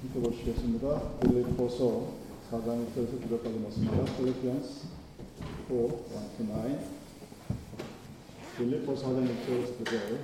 함께 0.00 0.20
보시겠습니다. 0.20 1.18
빌리포서 1.18 2.06
4장 2.52 2.86
1절에서 2.86 3.20
9절까지 3.20 3.60
말습니다. 3.60 4.04
필리피안스 4.16 4.86
4, 5.68 5.74
1 5.74 5.88
9. 6.46 6.78
빌리포서 8.56 9.08
4장 9.08 9.26
1절에서 9.26 9.84
9절 9.84 10.18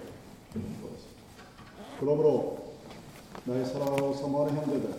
그러므로 1.98 2.74
나의 3.46 3.66
사랑하고 3.66 4.14
사모하는 4.14 4.62
형제들 4.62 4.94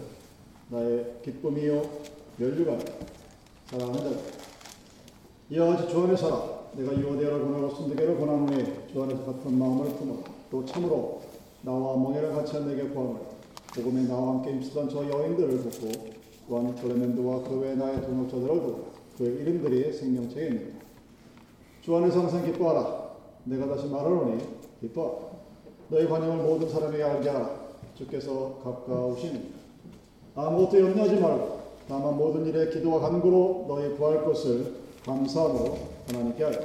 나의 0.67 1.21
기쁨이요 1.23 1.89
멸류관 2.35 2.81
사랑하는 3.67 4.03
자들 4.03 4.19
이와 5.51 5.67
같이 5.67 5.89
주 5.89 6.03
안에 6.03 6.17
살아 6.17 6.65
내가 6.73 6.91
유오데아를 6.99 7.39
권하고 7.39 7.75
순두개를 7.75 8.19
권하노니 8.19 8.91
주 8.91 9.03
안에서 9.03 9.25
같은 9.25 9.57
마음을 9.57 9.89
품어 9.95 10.21
또 10.51 10.65
참으로 10.65 11.21
나와 11.61 11.95
멍에를 11.95 12.33
같이 12.33 12.57
한 12.57 12.67
내게 12.67 12.89
구하노니 12.89 13.34
복음에 13.75 14.03
나와 14.07 14.35
함께 14.35 14.51
힘쓰던 14.51 14.89
저 14.89 15.07
여인들을 15.07 15.63
돕고 15.63 15.91
또한 16.47 16.75
클레멘드와 16.75 17.43
그 17.43 17.59
외 17.59 17.75
나의 17.75 18.01
동역자들을 18.01 18.47
돕고 18.47 18.85
그의 19.17 19.35
이름들이 19.41 19.93
생명책에 19.93 20.45
있습니다. 20.47 20.85
주 21.81 21.95
안에서 21.95 22.21
항상 22.21 22.43
기뻐하라. 22.45 23.11
내가 23.45 23.67
다시 23.67 23.87
말하노니 23.87 24.43
기뻐하라. 24.81 25.15
너희 25.89 26.07
관용을 26.07 26.43
모든 26.43 26.69
사람에게 26.69 27.03
알게 27.03 27.29
하라. 27.29 27.65
주께서 27.95 28.59
가까우시니 28.63 29.53
아무것도 30.35 30.79
염려하지 30.81 31.15
말고 31.15 31.59
다만 31.87 32.17
모든 32.17 32.45
일에 32.45 32.69
기도와 32.69 32.99
간구로 32.99 33.65
너희 33.67 33.95
구할 33.95 34.25
것을 34.25 34.73
감사함으로 35.05 35.77
하나님께 36.07 36.43
하라. 36.43 36.57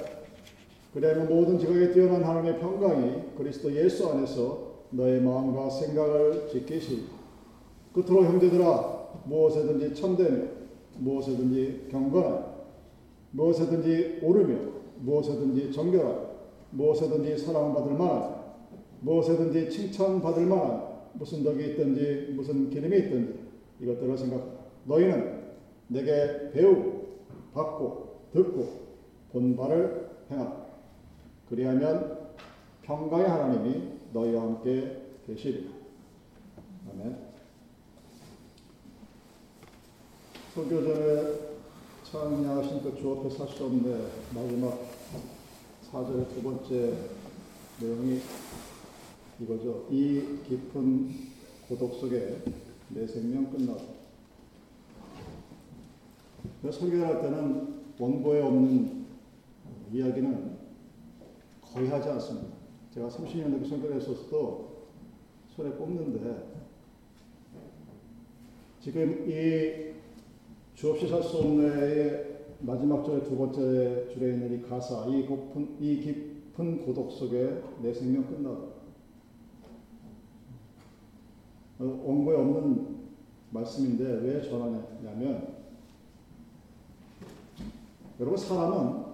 그리하면 0.94 1.28
모든 1.28 1.58
지각에 1.58 1.92
뛰어난 1.92 2.24
하나님의 2.24 2.58
평강이 2.58 3.12
그리스도 3.36 3.72
예수 3.76 4.08
안에서 4.08 4.69
너의 4.90 5.20
마음과 5.20 5.70
생각을 5.70 6.48
지키시. 6.48 7.04
끝으로 7.92 8.24
형제들아 8.24 9.00
무엇에든지 9.24 9.94
참되며 9.94 10.44
무엇에든지 10.98 11.88
경건하며 11.90 12.50
무엇에든지 13.32 14.20
오르며 14.22 14.56
무엇에든지 15.00 15.72
정결하며 15.72 16.30
무엇에든지 16.70 17.38
사랑받을 17.38 17.92
만하며 17.92 18.40
무엇에든지 19.00 19.70
칭찬받을 19.70 20.46
만하며 20.46 20.90
무슨 21.14 21.42
덕이 21.42 21.70
있든지 21.70 22.32
무슨 22.36 22.70
기름이 22.70 22.96
있든지 22.96 23.40
이것들을 23.80 24.16
생각하라. 24.16 24.52
너희는 24.84 25.40
내게 25.88 26.50
배우고 26.52 27.00
받고 27.52 28.20
듣고 28.32 28.68
본 29.32 29.56
바를 29.56 30.10
행하라. 30.30 30.66
그리하면 31.48 32.18
평강의 32.82 33.26
하나님이 33.28 33.89
너희와 34.12 34.42
함께 34.42 35.02
계시리라. 35.26 35.70
아멘. 36.92 37.16
설교 40.54 40.82
전에 40.82 41.50
찬양하신 42.04 42.82
그 42.82 42.96
주 42.96 43.12
앞에 43.12 43.30
살수 43.30 43.64
없는데 43.64 44.10
마지막 44.34 44.78
4절의 45.92 46.28
두 46.34 46.42
번째 46.42 46.96
내용이 47.80 48.20
이거죠. 49.40 49.86
이 49.90 50.38
깊은 50.48 51.30
고독 51.68 51.94
속에 51.94 52.42
내 52.88 53.06
생명 53.06 53.50
끝나다. 53.50 53.84
설교를 56.62 57.06
할 57.06 57.22
때는 57.22 57.80
원고에 57.98 58.42
없는 58.42 59.06
이야기는 59.92 60.58
거의 61.62 61.88
하지 61.88 62.08
않습니다. 62.08 62.59
제가 62.94 63.08
30년 63.08 63.48
넘게 63.48 63.68
설교를 63.68 63.96
했었어도 63.96 64.86
손에 65.54 65.70
꼽는데 65.70 66.60
지금 68.80 69.28
이 69.28 69.92
주없이 70.74 71.06
살 71.06 71.22
수 71.22 71.36
없네의 71.38 72.30
마지막 72.60 73.04
절의 73.04 73.24
두 73.24 73.36
번째 73.36 74.08
줄에 74.12 74.32
있는 74.32 74.58
이 74.58 74.62
가사, 74.68 75.06
이 75.06 75.26
깊은, 75.26 75.76
이 75.80 76.00
깊은 76.00 76.84
고독 76.84 77.10
속에 77.12 77.62
내 77.80 77.92
생명 77.92 78.26
끝나다. 78.26 78.60
어, 81.78 82.02
원고에 82.04 82.36
없는 82.36 82.98
말씀인데 83.50 84.04
왜 84.04 84.42
전하냐면 84.42 85.54
여러분 88.18 88.36
사람은 88.38 89.04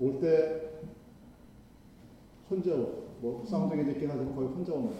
올 0.00 0.20
때 0.20 0.67
혼자 2.50 2.70
뭐 3.20 3.44
쌍둥이 3.46 3.90
있긴 3.92 4.10
하지만 4.10 4.34
거의 4.34 4.48
혼자 4.48 4.72
오는 4.72 4.92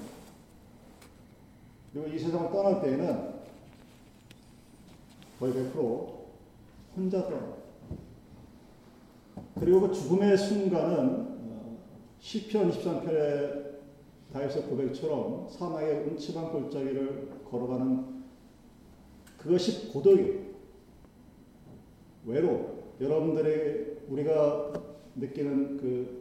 그리고 1.92 2.08
이 2.08 2.18
세상을 2.18 2.50
떠날 2.50 2.82
때에는 2.82 3.34
거의 5.38 5.52
100% 5.54 6.18
혼자 6.96 7.22
떠나 7.22 7.58
그리고 9.58 9.80
그 9.80 9.94
죽음의 9.94 10.36
순간은 10.36 11.38
시편 12.20 12.70
23편의 12.70 13.68
다윗의 14.32 14.62
고백처럼 14.64 15.48
사막의 15.48 16.08
음침한 16.08 16.52
골짜기를 16.52 17.44
걸어가는 17.50 18.18
그것이 19.38 19.88
고독이에요. 19.92 20.48
외로. 22.26 22.78
여러분들의 23.00 24.00
우리가 24.08 24.72
느끼는 25.14 25.76
그 25.78 26.17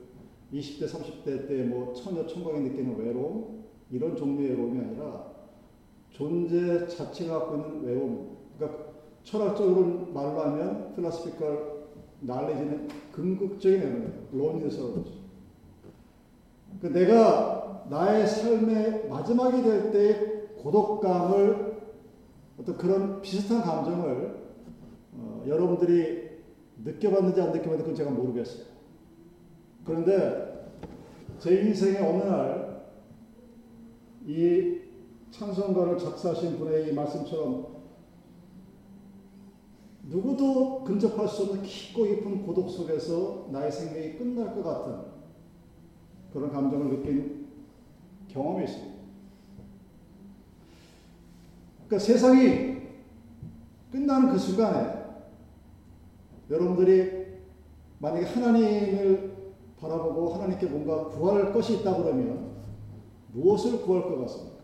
20대, 0.54 0.88
30대 0.88 1.48
때 1.48 1.64
뭐 1.66 1.94
처녀, 1.94 2.26
총각이 2.26 2.60
느끼는 2.62 2.98
외로움 2.98 3.64
이런 3.92 4.16
종류의 4.16 4.52
외로움이 4.52 4.80
아니라 4.80 5.26
존재 6.12 6.88
자체가 6.88 7.40
갖고 7.40 7.56
있는 7.56 7.84
외로움. 7.84 8.38
그러니까 8.58 8.86
철학적으로 9.24 10.08
말로 10.14 10.42
하면 10.42 10.96
필라스피컬 10.96 11.88
날리지는 12.22 12.88
궁극적인 13.12 13.82
외로움이에요. 13.82 14.28
론리스라고 14.32 15.06
그 16.82 16.88
내가 16.88 17.86
나의 17.90 18.28
삶의 18.28 19.08
마지막이 19.10 19.62
될 19.64 19.92
때의 19.92 20.48
고독감을 20.58 21.78
어떤 22.60 22.78
그런 22.78 23.22
비슷한 23.22 23.62
감정을 23.62 24.48
어, 25.14 25.44
여러분들이 25.48 26.30
느껴봤는지 26.84 27.42
안 27.42 27.52
느껴봤는지 27.52 27.84
그건 27.84 27.96
제가 27.96 28.12
모르겠어요. 28.12 28.77
그런데 29.88 30.70
제 31.40 31.62
인생의 31.62 31.98
어느 31.98 32.24
날 32.24 32.68
이 34.28 34.82
찬송가를 35.32 35.98
작사하신 35.98 36.60
분의 36.60 36.90
이 36.90 36.94
말씀처럼 36.94 37.78
누구도 40.04 40.84
근접할 40.84 41.30
수 41.30 41.44
없는 41.44 41.64
깊고 41.64 42.04
깊은 42.04 42.46
고독 42.46 42.70
속에서 42.70 43.48
나의 43.52 43.72
생명이 43.72 44.18
끝날 44.18 44.54
것 44.54 44.64
같은 44.64 45.12
그런 46.34 46.52
감정을 46.52 46.98
느낀 46.98 47.48
경험이 48.28 48.66
있습니다. 48.66 48.98
그러니까 51.88 52.00
세상이 52.06 52.82
끝나는 53.94 54.30
그 54.34 54.38
순간에 54.38 55.06
여러분들이 56.50 57.28
만약에 58.00 58.26
하나님을 58.26 59.37
바라보고 59.80 60.34
하나님께 60.34 60.68
뭔가 60.68 61.06
구할 61.10 61.54
것이 61.54 61.78
있다 61.78 61.96
그러면 61.96 62.52
무엇을 63.34 63.82
구할 63.82 64.04
것 64.04 64.22
같습니까? 64.22 64.58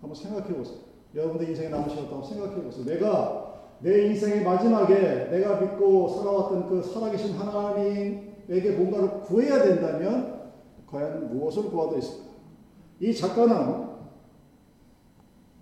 한번 0.00 0.14
생각해 0.14 0.54
보세요. 0.54 0.78
여러분들 1.14 1.48
인생에 1.48 1.68
남으셨다고 1.68 2.22
생각해 2.22 2.62
보세요. 2.62 2.84
내가 2.84 3.54
내 3.80 4.06
인생의 4.06 4.44
마지막에 4.44 5.28
내가 5.30 5.60
믿고 5.60 6.08
살아왔던 6.08 6.68
그 6.68 6.82
살아계신 6.82 7.34
하나님에게 7.36 8.72
뭔가를 8.76 9.20
구해야 9.22 9.62
된다면 9.62 10.50
과연 10.86 11.34
무엇을 11.34 11.64
구하도 11.70 11.98
있을까? 11.98 12.24
이 13.00 13.14
작가는 13.14 13.84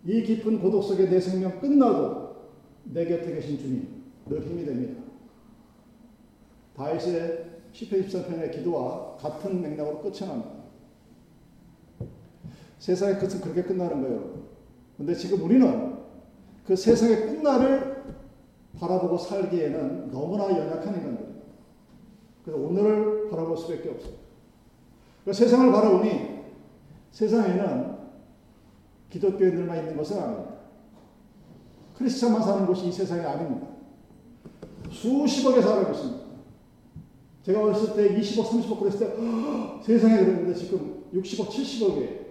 이 0.05 0.23
깊은 0.23 0.61
고독 0.61 0.83
속에 0.83 1.09
내 1.09 1.21
생명 1.21 1.61
끝나도 1.61 2.35
내 2.85 3.05
곁에 3.05 3.35
계신 3.35 3.59
주님 3.59 4.03
늘 4.27 4.43
힘이 4.43 4.65
됩니다. 4.65 5.01
다윗의 6.77 7.51
10편 7.73 8.07
13편의 8.07 8.53
기도와 8.53 9.17
같은 9.17 9.61
맥락으로 9.61 10.01
끝이 10.01 10.21
납니다. 10.21 10.63
세상의 12.79 13.19
끝은 13.19 13.41
그렇게 13.41 13.63
끝나는 13.63 14.03
거예요. 14.03 14.43
근데 14.97 15.15
지금 15.15 15.43
우리는 15.43 15.97
그 16.67 16.77
세상의 16.77 17.27
끝날을 17.27 18.03
바라보고 18.79 19.19
살기에는 19.19 20.11
너무나 20.11 20.45
연약한 20.45 20.95
인간들입니다. 20.95 21.43
그래서 22.45 22.61
오늘을 22.61 23.31
바라볼 23.31 23.57
수밖에 23.57 23.91
없어요. 23.91 24.15
그 25.25 25.33
세상을 25.33 25.71
바라보니 25.71 26.43
세상에는 27.13 27.97
기독교인들만 29.11 29.79
있는 29.79 29.97
것은 29.97 30.19
아닙니다. 30.19 30.53
크리스찬만 31.97 32.43
사는 32.43 32.67
곳이 32.67 32.89
이 32.89 32.93
세상이 32.93 33.25
아닙니다. 33.25 33.69
수십억에 34.91 35.61
살고 35.61 35.93
있습니다. 35.93 36.22
제가 37.43 37.63
어렸을 37.65 37.95
때 37.95 38.19
20억, 38.21 38.45
30억 38.45 38.79
그랬을 38.79 38.99
때 39.01 39.83
세상에 39.83 40.19
그랬는데 40.19 40.55
지금 40.55 41.05
60억, 41.13 41.49
70억이에요. 41.49 42.23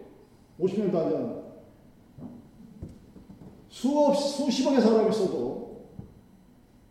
50년도 0.60 0.96
안 0.96 1.10
되는 1.10 1.42
수업 3.70 4.16
수십억의 4.16 4.82
사람이 4.82 5.10
있어도 5.10 5.82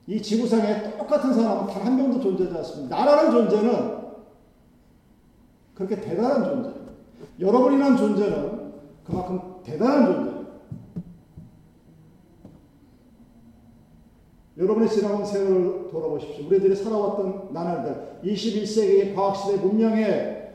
이 0.07 0.21
지구상에 0.21 0.97
똑같은 0.99 1.33
사람은 1.33 1.73
단 1.73 1.81
한 1.85 1.97
명도 1.97 2.21
존재하지 2.21 2.57
않습니다. 2.59 2.97
나라는 2.97 3.31
존재는 3.31 4.01
그렇게 5.75 6.01
대단한 6.01 6.45
존재. 6.45 6.71
여러분이라는 7.39 7.97
존재는 7.97 8.73
그만큼 9.05 9.41
대단한 9.63 10.05
존재 10.07 10.30
여러분의 14.61 14.91
지나온 14.91 15.25
세월을 15.25 15.89
돌아보십시오. 15.91 16.47
우리들이 16.47 16.77
살아왔던 16.77 17.49
나날들, 17.51 18.21
21세기의 18.23 19.15
과학시대 19.15 19.57
문명에 19.57 20.51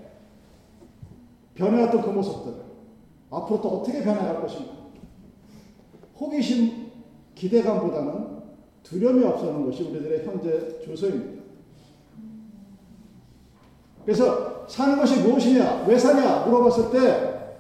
변해왔던 1.56 2.04
그 2.04 2.10
모습들, 2.12 2.54
앞으로 3.32 3.62
또 3.62 3.70
어떻게 3.70 4.04
변해갈 4.04 4.42
것인가? 4.42 4.74
호기심, 6.20 6.92
기대감보다는 7.34 8.36
두려움이 8.84 9.26
앞서는 9.26 9.66
것이 9.66 9.84
우리들의 9.84 10.24
현재 10.24 10.80
주소입니다. 10.84 11.44
그래서 14.06 14.68
사는 14.68 14.98
것이 14.98 15.22
무엇이냐, 15.22 15.86
왜 15.88 15.98
사냐 15.98 16.46
물어봤을 16.46 16.92
때 16.92 17.56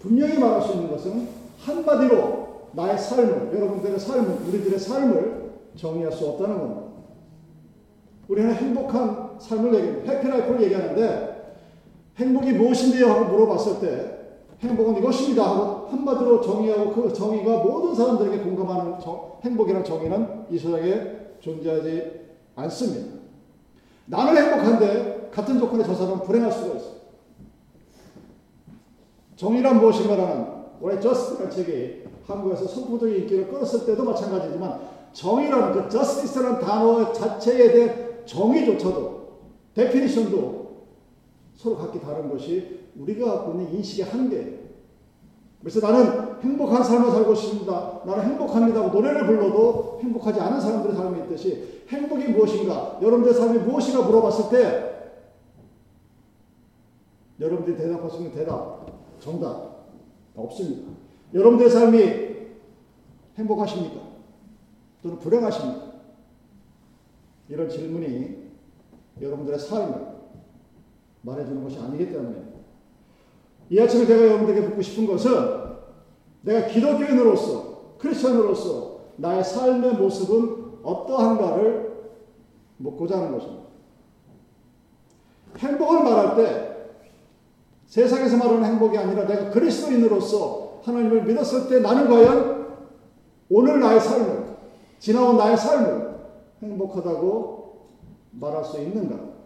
분명히 0.00 0.36
말할 0.36 0.60
수 0.62 0.72
있는 0.72 0.90
것은 0.90 1.28
한마디로 1.60 2.70
나의 2.72 2.98
삶을, 2.98 3.54
여러분들의 3.54 4.00
삶을, 4.00 4.48
우리들의 4.48 4.78
삶을 4.80 5.45
정의할 5.76 6.12
수 6.12 6.26
없다는 6.26 6.58
겁니다. 6.58 6.82
우리는 8.28 8.52
행복한 8.54 9.36
삶을 9.38 9.74
얘기합니다. 9.74 10.12
해피라이프를 10.12 10.62
얘기하는데 10.62 11.36
행복이 12.16 12.52
무엇인데요? 12.54 13.10
하고 13.10 13.36
물어봤을 13.36 13.80
때 13.80 14.16
행복은 14.60 14.96
이것입니다 14.96 15.44
하고 15.44 15.88
한마디로 15.88 16.40
정의하고 16.40 16.92
그 16.92 17.12
정의가 17.12 17.58
모든 17.58 17.94
사람들에게 17.94 18.42
공감하는 18.42 18.98
정, 19.00 19.32
행복이라는 19.44 19.84
정의는 19.84 20.46
이 20.50 20.58
세상에 20.58 21.16
존재하지 21.40 22.20
않습니다. 22.56 23.16
나는 24.06 24.36
행복한데 24.36 25.30
같은 25.30 25.58
조건에 25.58 25.84
저 25.84 25.94
사람은 25.94 26.22
불행할 26.22 26.50
수가 26.50 26.76
있어요. 26.76 26.96
정의란 29.36 29.78
무엇인가라는 29.78 30.46
올해 30.80 30.98
Justice라는 30.98 31.50
책이 31.50 32.04
한국에서 32.26 32.66
선풍적인 32.66 33.22
인기를 33.22 33.48
끌었을 33.48 33.84
때도 33.84 34.04
마찬가지지만 34.04 34.95
정의라는 35.16 35.72
그 35.72 35.88
justice라는 35.88 36.60
단어 36.60 37.10
자체에 37.10 37.72
대한 37.72 38.26
정의조차도 38.26 39.28
데피니션도 39.72 40.66
서로 41.54 41.78
각기 41.78 41.98
다른 42.00 42.30
것이 42.30 42.80
우리가 42.98 43.32
갖고 43.32 43.52
있는 43.52 43.74
인식의 43.74 44.04
한계예요. 44.04 44.66
그래서 45.60 45.80
나는 45.80 46.42
행복한 46.42 46.84
삶을 46.84 47.10
살고 47.10 47.34
싶습니다. 47.34 48.02
나는 48.04 48.24
행복합니다 48.24 48.82
고 48.82 48.88
노래를 48.88 49.26
불러도 49.26 50.00
행복하지 50.02 50.38
않은 50.38 50.60
사람들의 50.60 50.94
삶이 50.94 51.20
있듯이 51.22 51.84
행복이 51.88 52.28
무엇인가, 52.28 52.98
여러분들의 53.00 53.34
삶이 53.34 53.58
무엇인가 53.60 54.06
물어봤을 54.06 54.50
때 54.50 55.12
여러분들이 57.40 57.76
대답할 57.76 58.10
수 58.10 58.18
있는 58.18 58.32
대답, 58.32 58.86
정답 59.18 59.86
없습니다. 60.36 60.92
여러분들의 61.32 61.70
삶이 61.70 62.26
행복하십니까? 63.38 64.05
또는 65.06 65.18
불행하십니까? 65.20 65.86
이런 67.48 67.68
질문이 67.68 68.50
여러분들의 69.20 69.58
삶을 69.58 70.06
말해주는 71.22 71.62
것이 71.62 71.78
아니기 71.78 72.12
때문에 72.12 72.42
이 73.70 73.80
아침에 73.80 74.04
제가 74.04 74.26
여러분들에게 74.26 74.66
묻고 74.68 74.82
싶은 74.82 75.06
것은 75.06 75.30
내가 76.42 76.66
기독교인으로서 76.66 77.96
크리스천으로서 77.98 79.00
나의 79.16 79.44
삶의 79.44 79.94
모습은 79.94 80.80
어떠한가를 80.82 82.12
묻고자 82.78 83.18
하는 83.18 83.32
것입니다. 83.32 83.66
행복을 85.56 86.04
말할 86.04 86.36
때 86.36 86.76
세상에서 87.86 88.36
말하는 88.36 88.64
행복이 88.64 88.98
아니라 88.98 89.26
내가 89.26 89.50
그리스도인으로서 89.50 90.80
하나님을 90.84 91.24
믿었을 91.24 91.68
때 91.68 91.80
나는 91.80 92.08
과연 92.08 92.66
오늘 93.48 93.80
나의 93.80 94.00
삶을 94.00 94.45
지나온 94.98 95.36
나의 95.36 95.56
삶을 95.56 96.16
행복하다고 96.62 97.86
말할 98.32 98.64
수 98.64 98.80
있는가? 98.80 99.36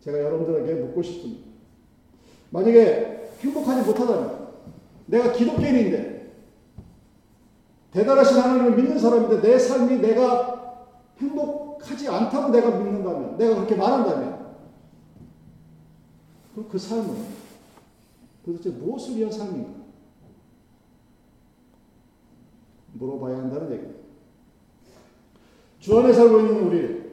제가 0.00 0.18
여러분들에게 0.18 0.80
묻고 0.82 1.02
싶습니다. 1.02 1.50
만약에 2.50 3.30
행복하지 3.40 3.86
못하다면 3.86 4.48
내가 5.06 5.32
기독교인인데 5.32 6.10
대단하신 7.92 8.38
하나님을 8.38 8.76
믿는 8.76 8.98
사람인데 8.98 9.40
내 9.40 9.58
삶이 9.58 9.98
내가 9.98 10.86
행복하지 11.18 12.08
않다고 12.08 12.50
내가 12.50 12.70
믿는다면 12.70 13.36
내가 13.36 13.56
그렇게 13.56 13.74
말한다면 13.74 14.54
그럼 16.54 16.68
그 16.70 16.78
삶은 16.78 17.40
도대체 18.44 18.70
무엇을 18.70 19.16
위한 19.16 19.30
삶인가? 19.30 19.79
물어봐야 23.00 23.38
한다는 23.38 23.72
얘기입니다. 23.72 24.00
주 25.78 25.98
안에 25.98 26.12
살고 26.12 26.40
있는 26.40 26.66
우리 26.66 27.10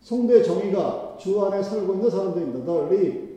성도의 0.00 0.44
정의가 0.44 1.16
주 1.18 1.44
안에 1.44 1.62
살고 1.62 1.94
있는 1.94 2.08
사람들입니다. 2.08 2.64
널리 2.64 3.34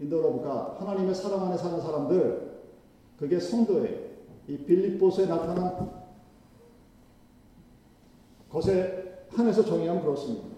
인도로브가 0.00 0.76
하나님의 0.80 1.14
사랑 1.14 1.46
안에 1.46 1.56
사는 1.56 1.80
사람들 1.80 2.60
그게 3.18 3.38
성도의 3.38 4.10
이 4.48 4.58
빌립보스에 4.58 5.26
나타난 5.26 5.90
것에 8.50 9.26
한해서 9.30 9.64
정의하면 9.64 10.02
그렇습니다. 10.02 10.48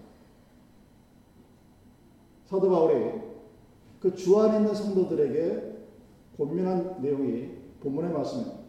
사도 2.47 2.69
바울이 2.69 3.21
그 3.99 4.15
주 4.15 4.39
안에 4.39 4.57
있는 4.57 4.73
성도들에게 4.73 5.77
고민한 6.37 7.01
내용이 7.01 7.58
본문의 7.81 8.11
말씀입니다. 8.11 8.59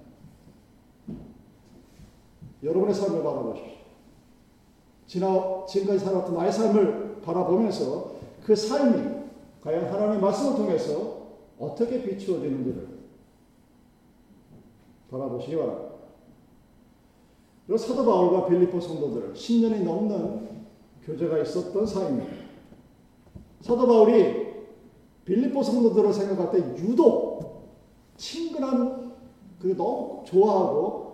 여러분의 2.62 2.94
삶을 2.94 3.22
바라보십시오. 3.22 3.80
지나, 5.06 5.66
지금까지 5.66 6.04
살았던 6.04 6.34
나의 6.34 6.52
삶을 6.52 7.20
바라보면서 7.22 8.16
그 8.44 8.54
삶이 8.54 9.20
과연 9.62 9.86
하나님의 9.86 10.20
말씀을 10.20 10.56
통해서 10.56 11.20
어떻게 11.58 12.02
비추어지는지를 12.02 12.88
바라보시기 15.10 15.56
바랍니다. 15.56 15.90
이 17.68 17.78
사도 17.78 18.04
바울과 18.04 18.46
빌리포 18.46 18.80
성도들 18.80 19.34
10년이 19.34 19.84
넘는 19.84 20.48
교제가 21.04 21.38
있었던 21.38 21.86
사이입니다. 21.86 22.32
사도 23.60 23.86
바울이 23.86 24.50
빌리포 25.24 25.62
성도들을 25.62 26.12
생각할 26.12 26.50
때 26.50 26.58
유독 26.82 27.68
친근한 28.16 28.99
그 29.60 29.76
너무 29.76 30.24
좋아하고 30.24 31.10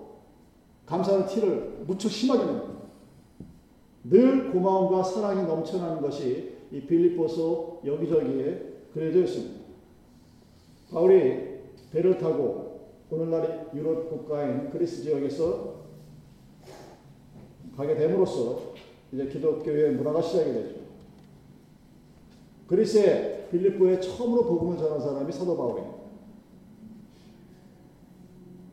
감사하는 0.87 1.27
티를 1.27 1.85
무척 1.87 2.09
심하게 2.09 2.45
냅니다. 2.45 2.77
늘 4.05 4.53
고마움과 4.53 5.03
사랑이 5.03 5.43
넘쳐나는 5.43 6.01
것이 6.01 6.57
이 6.71 6.81
빌립보서 6.81 7.81
여기저기에 7.85 8.75
그려져 8.93 9.21
있습니다. 9.21 9.67
바울이 10.93 11.57
배를 11.91 12.19
타고 12.19 12.91
오늘날 13.11 13.71
유럽 13.75 14.09
국가인 14.09 14.71
그리스 14.71 15.03
지역에서 15.03 15.75
가게 17.77 17.97
됨으로써 17.97 18.75
이제 19.13 19.27
기독교의 19.27 19.93
문화가 19.93 20.23
시작이 20.23 20.53
되죠. 20.53 20.77
그리스의 22.67 23.49
빌립보에 23.51 24.01
처음으로 24.01 24.45
복음을 24.45 24.79
전한 24.79 25.01
사람이 25.01 25.33
사도 25.33 25.57
바울입니다. 25.57 25.96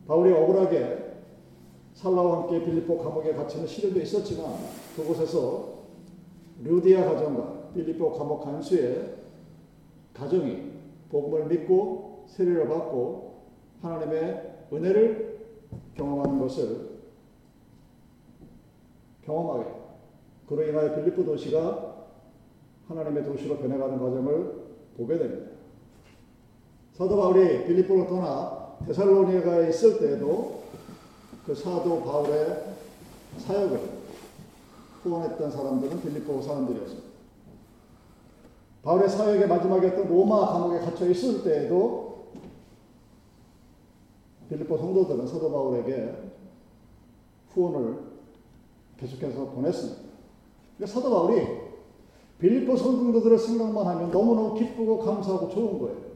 바울이 0.06 0.32
억울하게 0.32 1.04
살라와 1.94 2.42
함께 2.42 2.64
빌립보 2.64 2.98
감옥에 2.98 3.32
갇히는 3.32 3.66
시련도 3.66 4.00
있었지만 4.00 4.56
그곳에서 4.96 5.74
류디아 6.62 7.04
가정과 7.04 7.70
빌립보 7.74 8.12
감옥 8.12 8.44
간수의 8.44 9.14
가정이 10.12 10.72
복음을 11.10 11.46
믿고 11.46 12.24
세례를 12.28 12.68
받고 12.68 13.44
하나님의 13.82 14.66
은혜를 14.72 15.40
경험하는 15.94 16.40
것을 16.40 16.94
경험하게 19.22 19.70
그로 20.48 20.62
인하여 20.64 20.94
빌립보 20.96 21.24
도시가 21.24 21.94
하나님의 22.88 23.24
도시로 23.24 23.56
변해가는 23.56 23.98
과정을 23.98 24.64
보게 24.96 25.18
됩니다. 25.18 25.52
사도 26.92 27.16
바울이 27.16 27.64
빌립보로 27.66 28.06
떠나 28.06 28.63
데살로니가에 28.86 29.70
있을 29.70 29.98
때에도 29.98 30.62
그 31.46 31.54
사도 31.54 32.02
바울의 32.02 32.74
사역을 33.38 33.80
후원했던 35.02 35.50
사람들은 35.50 36.02
빌립보 36.02 36.40
사람들이었습니다. 36.42 37.08
바울의 38.82 39.08
사역의 39.08 39.48
마지막이었던 39.48 40.08
로마 40.08 40.46
감옥에 40.52 40.80
갇혀 40.80 41.08
있을 41.08 41.42
때에도 41.42 42.26
빌립보 44.48 44.76
성도들은 44.76 45.26
사도 45.26 45.50
바울에게 45.50 46.32
후원을 47.54 47.98
계속해서 48.98 49.46
보냈습니다. 49.46 50.02
그러니까 50.76 51.00
사도 51.00 51.10
바울이 51.10 51.46
빌립보 52.38 52.76
성도들을 52.76 53.38
생각만 53.38 53.86
하면 53.86 54.10
너무너무 54.10 54.54
기쁘고 54.54 54.98
감사하고 54.98 55.48
좋은 55.48 55.78
거예요. 55.78 56.13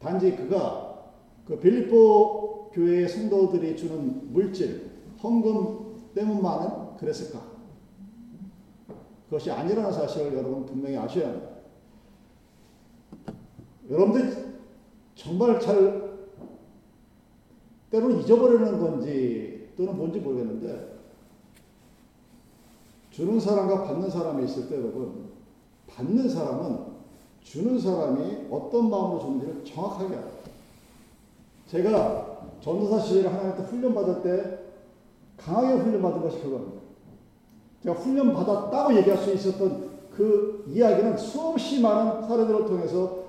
단지 0.00 0.34
그가 0.34 1.04
그 1.46 1.58
빌립보 1.58 2.70
교회의 2.72 3.08
성도들이 3.08 3.76
주는 3.76 4.32
물질, 4.32 4.90
헌금 5.22 6.12
때문만은 6.14 6.96
그랬을까? 6.96 7.40
그것이 9.26 9.50
아니라는 9.50 9.92
사실을 9.92 10.34
여러분 10.34 10.66
분명히 10.66 10.96
아셔야 10.96 11.28
합니다. 11.28 11.50
여러분들 13.88 14.58
정말 15.14 15.60
잘 15.60 16.10
때로는 17.90 18.20
잊어버리는 18.20 18.78
건지 18.78 19.68
또는 19.76 19.96
뭔지 19.96 20.20
모르겠는데 20.20 20.98
주는 23.10 23.38
사람과 23.38 23.84
받는 23.84 24.08
사람이 24.08 24.44
있을 24.44 24.68
때 24.68 24.76
여러분 24.76 25.30
받는 25.88 26.28
사람은 26.28 26.89
주는 27.42 27.78
사람이 27.78 28.46
어떤 28.50 28.90
마음으로 28.90 29.20
주는지를 29.20 29.64
정확하게 29.64 30.14
알아요. 30.14 30.30
제가 31.68 32.40
전도사 32.60 33.00
시절에 33.00 33.28
하나님께 33.28 33.62
훈련받을 33.62 34.22
때 34.22 34.58
강하게 35.36 35.82
훈련받은 35.82 36.22
것이 36.22 36.40
그겁니다. 36.40 36.80
제가 37.82 37.94
훈련받았다고 37.98 38.96
얘기할 38.96 39.18
수 39.18 39.32
있었던 39.32 39.90
그 40.14 40.64
이야기는 40.68 41.16
수없이 41.16 41.80
많은 41.80 42.28
사례들을 42.28 42.66
통해서 42.66 43.24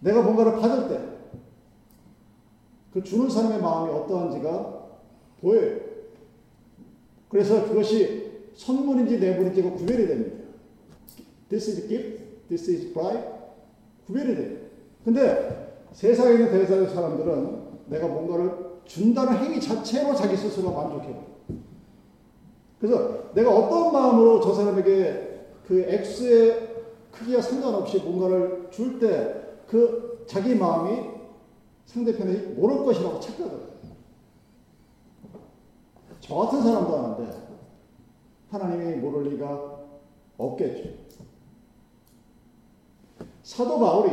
내가 0.00 0.22
뭔가를 0.22 0.60
받을 0.60 0.88
때 0.88 1.14
그 2.94 3.02
주는 3.02 3.28
사람의 3.28 3.60
마음이 3.60 3.90
어떠한지가 3.92 4.82
보여요. 5.40 5.80
그래서 7.28 7.66
그것이 7.66 8.30
선물인지 8.54 9.18
내물인지 9.18 9.62
구별이 9.62 10.06
됩니다. 10.06 10.44
This 11.48 11.70
is 11.70 11.88
gift, 11.88 12.23
this 12.48 12.70
is 12.70 12.92
bribe. 12.92 13.22
구별이 14.06 14.34
돼요. 14.36 14.58
근데 15.04 15.76
세상에 15.92 16.34
있는 16.34 16.50
대사의 16.50 16.88
사람들은 16.88 17.62
내가 17.86 18.06
뭔가를 18.08 18.52
준다는 18.84 19.38
행위 19.44 19.60
자체로 19.60 20.14
자기 20.14 20.36
스스로 20.36 20.72
만족해요. 20.72 21.24
그래서 22.80 23.32
내가 23.34 23.50
어떤 23.50 23.92
마음으로 23.92 24.40
저 24.40 24.52
사람에게 24.52 25.46
그 25.66 25.80
X의 25.80 26.74
크기와 27.12 27.40
상관없이 27.40 27.98
뭔가를 27.98 28.68
줄 28.70 28.98
때 28.98 29.44
그 29.66 30.24
자기 30.28 30.54
마음이 30.54 31.08
상대편이 31.86 32.54
모를 32.54 32.84
것이라고 32.84 33.18
착각을 33.18 33.60
저 36.20 36.34
같은 36.36 36.62
사람도 36.62 36.96
아는데 36.96 37.32
하나님이 38.50 38.96
모를 38.96 39.30
리가 39.32 39.80
없겠죠. 40.36 40.90
사도 43.44 43.78
바울이 43.78 44.10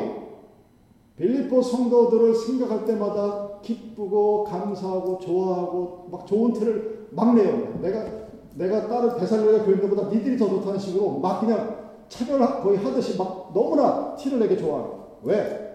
빌립보 1.16 1.62
성도들을 1.62 2.36
생각할 2.36 2.86
때마다 2.86 3.60
기쁘고 3.62 4.44
감사하고 4.44 5.20
좋아하고 5.20 6.10
막 6.12 6.28
좋은 6.28 6.52
티를 6.54 7.08
막 7.12 7.34
내요. 7.34 7.80
내가 7.82 8.22
내가 8.56 8.88
다른 8.88 9.18
대살로의 9.18 9.64
교인들보다 9.64 10.10
니들이 10.10 10.38
더 10.38 10.50
좋다는 10.50 10.78
식으로 10.78 11.20
막 11.20 11.40
그냥 11.40 11.92
차별 12.10 12.40
거의 12.62 12.78
하듯이 12.78 13.18
막 13.18 13.52
너무나 13.54 14.16
티를 14.16 14.40
내게 14.40 14.58
좋아해요. 14.58 15.20
왜? 15.24 15.72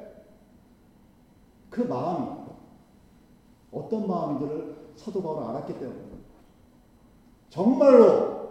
그 1.70 1.80
마음이 1.82 2.26
어떤 3.72 4.06
마음인지를 4.06 4.76
사도 4.96 5.22
바울은 5.22 5.48
알았기 5.48 5.78
때문에 5.78 5.98
정말로 7.48 8.48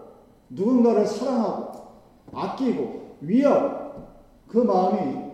누군가를 0.50 1.06
사랑하고 1.06 1.86
아끼고 2.34 3.18
위하고 3.22 3.85
그 4.56 4.60
마음이 4.60 5.34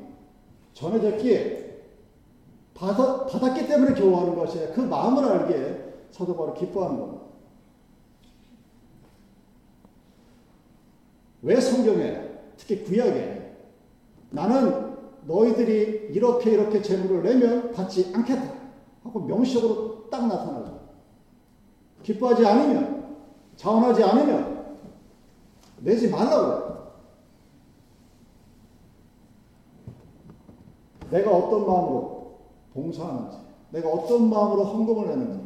전해졌기에 0.73 1.83
받았, 2.73 3.27
받았기 3.27 3.67
때문에 3.67 3.93
교화하는 3.93 4.35
것이에요. 4.35 4.73
그 4.73 4.81
마음을 4.81 5.23
알기에 5.23 5.93
사도 6.09 6.35
바울이 6.35 6.59
기뻐하는 6.59 6.99
겁니다. 6.99 7.21
왜 11.43 11.61
성경에 11.61 12.31
특히 12.57 12.83
구약에 12.83 13.57
나는 14.31 14.97
너희들이 15.27 16.13
이렇게 16.15 16.53
이렇게 16.53 16.81
재물을 16.81 17.21
내면 17.21 17.71
받지 17.73 18.11
않겠다 18.15 18.55
하고 19.03 19.19
명시적으로 19.19 20.09
딱 20.09 20.25
나타나죠. 20.25 20.79
기뻐하지 22.01 22.43
않으면 22.43 23.17
자원하지 23.55 24.03
않으면 24.03 24.77
내지 25.81 26.09
말라고 26.09 26.71
내가 31.11 31.31
어떤 31.31 31.67
마음으로 31.67 32.37
봉사하는지, 32.73 33.37
내가 33.71 33.89
어떤 33.89 34.29
마음으로 34.29 34.63
헌금을 34.63 35.07
내는지 35.09 35.39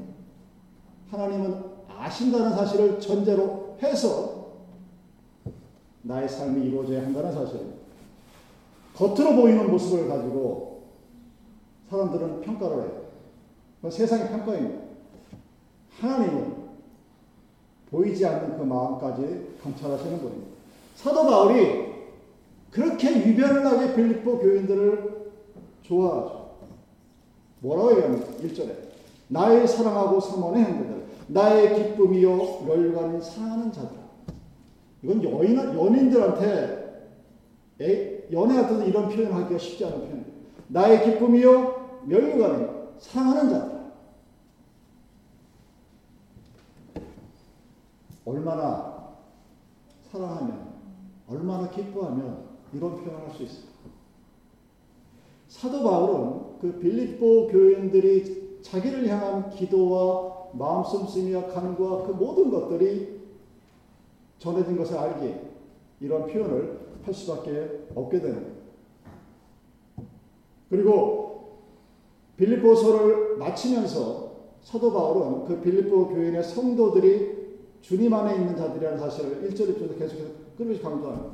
하나님은 1.09 1.63
아신다는 1.87 2.55
사실을 2.55 2.99
전제로 2.99 3.75
해서 3.81 4.45
나의 6.03 6.29
삶이 6.29 6.67
이루어져야 6.67 7.03
한다는 7.03 7.33
사실입니다. 7.33 7.77
겉으로 8.95 9.35
보이는 9.35 9.69
모습을 9.69 10.07
가지고 10.07 10.83
사람들은 11.89 12.41
평가를 12.41 12.77
해요. 12.77 13.05
세상의 13.89 14.29
평가입니다. 14.29 14.85
하나님은 15.99 16.55
보이지 17.91 18.25
않는 18.25 18.57
그 18.57 18.63
마음까지 18.63 19.57
감찰하시는 19.61 20.19
분입니다. 20.19 20.47
사도 20.95 21.23
바울이 21.23 21.93
그렇게 22.71 23.27
유별나게 23.27 23.95
빌립보 23.95 24.39
교인들을 24.39 25.14
좋아하죠. 25.87 26.55
뭐라고 27.59 27.91
얘기합니까? 27.91 28.27
1절에. 28.43 28.85
나의 29.27 29.67
사랑하고 29.67 30.19
사모하는 30.19 30.63
형제들, 30.63 31.05
나의 31.27 31.75
기쁨이요 31.75 32.61
멸관을 32.65 33.21
사랑하는 33.21 33.71
자들. 33.71 33.97
이건 35.01 35.23
여인, 35.23 35.57
연인들한테 35.57 36.85
때도 38.67 38.83
이런 38.83 39.09
표현하기가 39.09 39.57
쉽지 39.57 39.85
않은 39.85 39.97
표현이에요. 39.97 40.25
나의 40.67 41.03
기쁨이요 41.03 42.03
멸관을 42.05 42.89
사랑하는 42.99 43.49
자들. 43.49 43.75
얼마나 48.25 49.15
사랑하면, 50.11 50.73
얼마나 51.29 51.69
기뻐하면 51.69 52.45
이런 52.73 52.95
표현을 52.95 53.27
할 53.27 53.35
수 53.35 53.43
있을까? 53.43 53.74
사도 55.55 55.83
바울은 55.83 56.59
그 56.59 56.79
빌립보 56.79 57.47
교인들이 57.47 58.59
자기를 58.61 59.07
향한 59.07 59.49
기도와 59.49 60.49
마음 60.51 60.83
씀씀이와 60.83 61.45
간구와 61.45 62.05
그 62.05 62.11
모든 62.11 62.51
것들이 62.51 63.21
전해진 64.37 64.75
것을 64.75 64.97
알기에 64.97 65.41
이런 66.01 66.27
표현을 66.27 66.79
할 67.01 67.13
수밖에 67.13 67.85
없게 67.95 68.19
되는. 68.19 68.53
그리고 70.69 71.61
빌립보서를 72.35 73.37
마치면서 73.37 74.35
사도 74.61 74.91
바울은 74.91 75.45
그 75.45 75.61
빌립보 75.61 76.09
교인의 76.09 76.43
성도들이 76.43 77.45
주님 77.79 78.13
안에 78.13 78.35
있는 78.35 78.57
자들이라는 78.57 78.99
사실을 78.99 79.49
1절, 79.49 79.73
2절에 79.73 79.97
계속해서 79.99 80.29
끊임없이 80.57 80.83
강조합니다. 80.83 81.33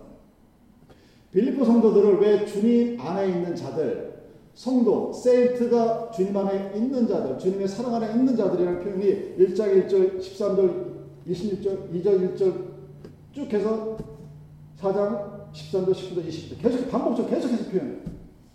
빌립보 1.32 1.66
성도들을 1.66 2.20
왜 2.20 2.46
주님 2.46 3.02
안에 3.02 3.28
있는 3.30 3.56
자들, 3.56 4.11
성도, 4.54 5.14
세인트가 5.14 6.12
주님 6.12 6.36
안에 6.36 6.74
있는 6.76 7.08
자들, 7.08 7.38
주님의 7.38 7.68
사랑 7.68 7.96
안에 7.96 8.12
있는 8.14 8.36
자들이라는 8.36 8.84
표현이 8.84 9.38
1장 9.38 9.88
1절, 9.88 10.20
13절, 10.20 10.92
21절, 11.28 11.92
2절, 11.94 12.36
1절 12.36 12.72
쭉 13.34 13.54
해서 13.54 13.98
4장 14.80 15.52
13절, 15.54 15.94
19절, 15.94 16.28
20절 16.28 16.62
계속 16.62 16.90
반복적으로 16.90 17.34
계속해서 17.34 17.70
표현해요. 17.72 17.98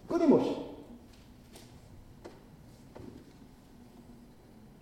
끊임없이. 0.06 0.66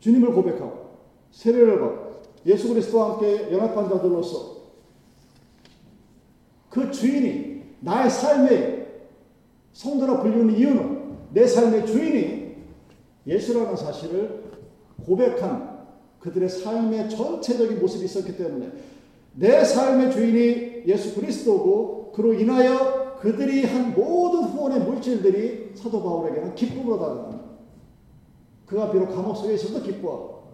주님을 0.01 0.35
고백하고 0.35 0.99
세례를 1.31 1.81
받고 1.81 2.23
예수 2.47 2.69
그리스도와 2.69 3.13
함께 3.13 3.51
연합한 3.51 3.89
자들로서 3.89 4.55
그 6.69 6.91
주인이 6.91 7.63
나의 7.81 8.11
삶의 8.11 8.85
성도라 9.73 10.21
불리는 10.21 10.57
이유는 10.57 10.94
내 11.35 11.47
삶의 11.49 11.85
주인이 11.85 12.55
예수라는 13.27 13.77
사실을 13.77 14.45
고백한 15.05 15.75
그들의 16.21 16.49
삶의 16.49 17.11
전체적인 17.11 17.81
모습이 17.81 18.05
있었기 18.05 18.37
때문에 18.37 18.71
내 19.33 19.65
삶의 19.65 20.13
주인이 20.13 20.85
예수 20.87 21.15
그리스도고 21.21 22.13
그로 22.13 22.33
인하여 22.33 23.17
그들이 23.19 23.65
한 23.65 23.95
모든 23.95 24.45
후원의 24.45 24.81
물질들이 24.81 25.73
사도 25.75 26.03
바울에게는 26.03 26.55
기쁨으로 26.55 26.99
다가갑니다. 26.99 27.45
그가 28.67 28.93
비록 28.93 29.09
감옥 29.09 29.35
속에 29.35 29.55
있어도 29.55 29.83
기뻐하고 29.83 30.45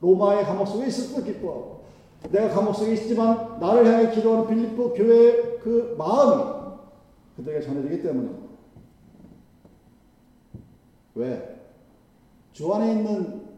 로마의 0.00 0.44
감옥 0.44 0.66
속에 0.66 0.86
있어도 0.86 1.22
기뻐하고 1.22 1.84
내가 2.30 2.48
감옥 2.48 2.74
속에 2.74 2.94
있지만 2.94 3.60
나를 3.60 3.86
향해 3.86 4.10
기도하는 4.10 4.46
빌립보 4.48 4.94
교회의 4.94 5.58
그 5.62 5.94
마음이 5.98 6.60
그들에게 7.36 7.66
전해지기 7.66 8.02
때문에 8.02 8.49
왜? 11.14 11.60
주 12.52 12.72
안에 12.72 12.92
있는 12.92 13.48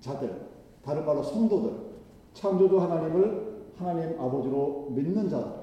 자들, 0.00 0.48
다른 0.84 1.06
말로 1.06 1.22
성도들, 1.22 1.70
창조주 2.34 2.80
하나님을 2.80 3.52
하나님 3.76 4.20
아버지로 4.20 4.88
믿는 4.90 5.28
자들. 5.28 5.62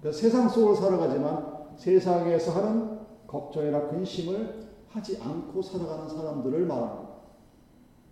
그러니까 0.00 0.20
세상 0.20 0.48
속으로 0.48 0.74
살아가지만 0.74 1.56
세상에서 1.76 2.52
하는 2.52 2.98
걱정이나 3.26 3.88
근심을 3.88 4.66
하지 4.88 5.18
않고 5.20 5.62
살아가는 5.62 6.08
사람들을 6.08 6.66
말합니다. 6.66 7.06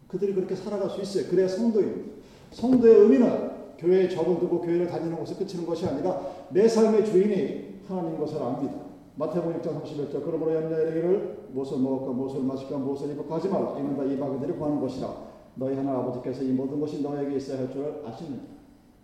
그들이 0.08 0.34
그렇게 0.34 0.54
살아갈 0.54 0.90
수 0.90 1.00
있어요. 1.00 1.30
그래야 1.30 1.48
성도입니다. 1.48 2.14
성도의 2.50 2.94
의미는 3.00 3.54
교회에 3.78 4.08
접어두고 4.08 4.60
교회를 4.60 4.86
다니는 4.86 5.18
것에 5.18 5.34
그치는 5.34 5.66
것이 5.66 5.86
아니라 5.86 6.20
내 6.50 6.68
삶의 6.68 7.04
주인이 7.04 7.80
하나님 7.88 8.18
것을 8.18 8.40
압니다. 8.40 8.74
마태복음 9.16 9.61
6장 9.61 9.80
31절 9.83 10.25
그러므로 10.25 10.54
염려이르기를 10.54 11.49
무엇을 11.52 11.78
먹을까 11.78 12.12
무엇을 12.12 12.42
마실까 12.42 12.78
무엇을 12.78 13.11
입을까 13.12 13.37
하지 13.37 13.49
말라. 13.49 13.78
이는 13.78 13.97
다이 13.97 14.18
바그들이 14.18 14.54
구하는 14.54 14.80
것이라. 14.80 15.35
너희 15.56 15.76
하나 15.76 15.99
아버지께서 15.99 16.42
이 16.42 16.50
모든 16.52 16.80
것이 16.80 17.00
너에게 17.00 17.37
있어야 17.37 17.59
할 17.59 17.71
줄 17.71 18.02
아시느냐 18.04 18.42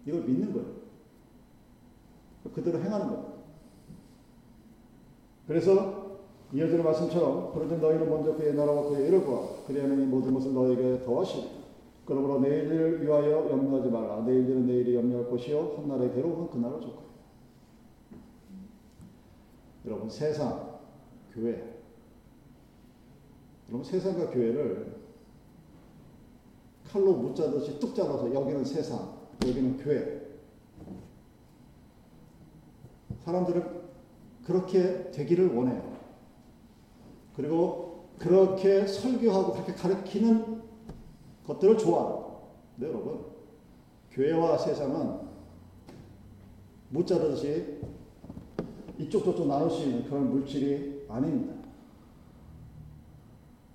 이걸 0.05 0.23
믿는 0.23 0.53
거예요. 0.53 0.67
그대로 2.53 2.79
행하는 2.81 3.07
거예요. 3.07 3.41
그래서 5.47 6.19
이어지는 6.53 6.83
말씀처럼 6.83 7.53
그러든 7.55 7.81
너희는 7.81 8.11
먼저 8.11 8.35
그의 8.35 8.55
나라와 8.55 8.89
그의 8.89 9.07
일을 9.07 9.25
구하. 9.25 9.47
그리하면 9.67 10.03
이 10.03 10.07
모든 10.07 10.35
것을 10.35 10.53
너에게 10.53 11.05
더하시리 11.05 11.61
그러므로 12.05 12.41
내일을 12.41 13.07
위하여 13.07 13.49
염려하지 13.49 13.91
말라. 13.91 14.25
내일 14.27 14.49
일은 14.49 14.67
내일이 14.67 14.97
염려할 14.97 15.31
것이요. 15.31 15.59
훗날의 15.77 16.13
괴로움은 16.15 16.49
그날을 16.49 16.81
줬고 16.81 17.10
여러분 19.87 20.09
세상, 20.11 20.79
교회. 21.33 21.81
여러분 23.69 23.85
세상과 23.85 24.31
교회를 24.31 25.01
칼로 26.91 27.15
무자듯이 27.15 27.79
뚝 27.79 27.95
잘라서 27.95 28.33
여기는 28.35 28.65
세상, 28.65 29.17
여기는 29.47 29.79
교회. 29.79 30.21
사람들은 33.25 33.81
그렇게 34.45 35.11
되기를 35.13 35.55
원해요. 35.55 35.97
그리고 37.37 38.09
그렇게 38.19 38.87
설교하고 38.87 39.53
그렇게 39.53 39.73
가르치는 39.73 40.63
것들을 41.47 41.79
좋아해요. 41.79 42.51
네, 42.77 42.89
여러분. 42.89 43.25
교회와 44.11 44.59
세상은 44.59 45.21
무자듯이 46.89 47.79
이쪽 49.01 49.25
저쪽 49.25 49.47
나눌 49.47 49.71
수 49.71 49.83
있는 49.83 50.05
그런 50.05 50.31
물질이 50.31 51.07
아닙니다. 51.09 51.55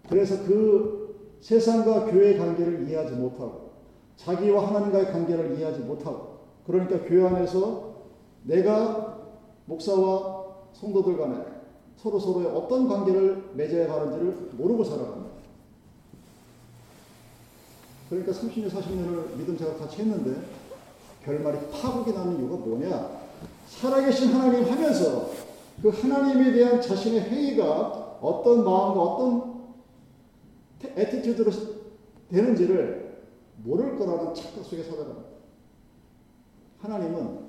그래서 0.08 0.44
그 0.46 1.38
세상과 1.42 2.06
교회의 2.06 2.38
관계를 2.38 2.88
이해하지 2.88 3.14
못하고 3.16 3.72
자기와 4.18 4.68
하나님과의 4.68 5.12
관계를 5.12 5.58
이해하지 5.58 5.82
못하고 5.82 6.36
그러니까 6.66 7.04
교회 7.06 7.28
안에서 7.28 7.96
내가 8.44 9.20
목사와 9.66 10.46
성도들 10.74 11.18
간에 11.18 11.44
서로 11.98 12.20
서로의 12.20 12.48
어떤 12.48 12.88
관계를 12.88 13.52
맺어야 13.56 13.92
하는지를 13.92 14.50
모르고 14.54 14.84
살아갑니다. 14.84 15.26
그러니까 18.10 18.32
30년, 18.32 18.70
40년을 18.70 19.36
믿음 19.38 19.58
생활 19.58 19.78
같이 19.80 20.02
했는데 20.02 20.40
결말이 21.24 21.58
파국이 21.72 22.14
나는 22.14 22.38
이유가 22.38 22.58
뭐냐? 22.58 23.25
살아계신 23.66 24.34
하나님 24.34 24.64
하면서 24.64 25.30
그 25.82 25.90
하나님에 25.90 26.52
대한 26.54 26.82
자신의 26.82 27.22
행위가 27.22 28.18
어떤 28.22 28.64
마음과 28.64 29.02
어떤 29.02 29.56
attitude로 30.96 31.52
되는지를 32.30 33.24
모를 33.64 33.98
거라는 33.98 34.34
착각 34.34 34.64
속에 34.64 34.84
살아갑니다. 34.84 35.36
하나님은 36.80 37.40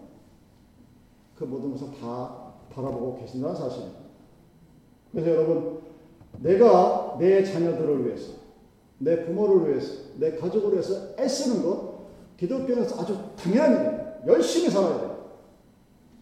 그 1.37 1.44
모든 1.44 1.72
것을 1.72 1.88
다 2.00 2.55
바라보고 2.72 3.18
계신다는 3.18 3.55
사실입니다. 3.55 4.00
그래서 5.12 5.31
여러분, 5.31 5.81
내가 6.40 7.16
내 7.18 7.44
자녀들을 7.44 8.07
위해서, 8.07 8.33
내 8.98 9.24
부모를 9.24 9.68
위해서, 9.68 9.94
내 10.16 10.37
가족을 10.37 10.72
위해서 10.72 11.14
애쓰는 11.18 11.62
것, 11.62 11.96
기독교는 12.38 12.83
아주 12.83 13.18
당연한 13.37 13.72
일입니다. 13.72 14.26
열심히 14.26 14.70
살아야 14.70 14.98
돼요. 14.98 15.06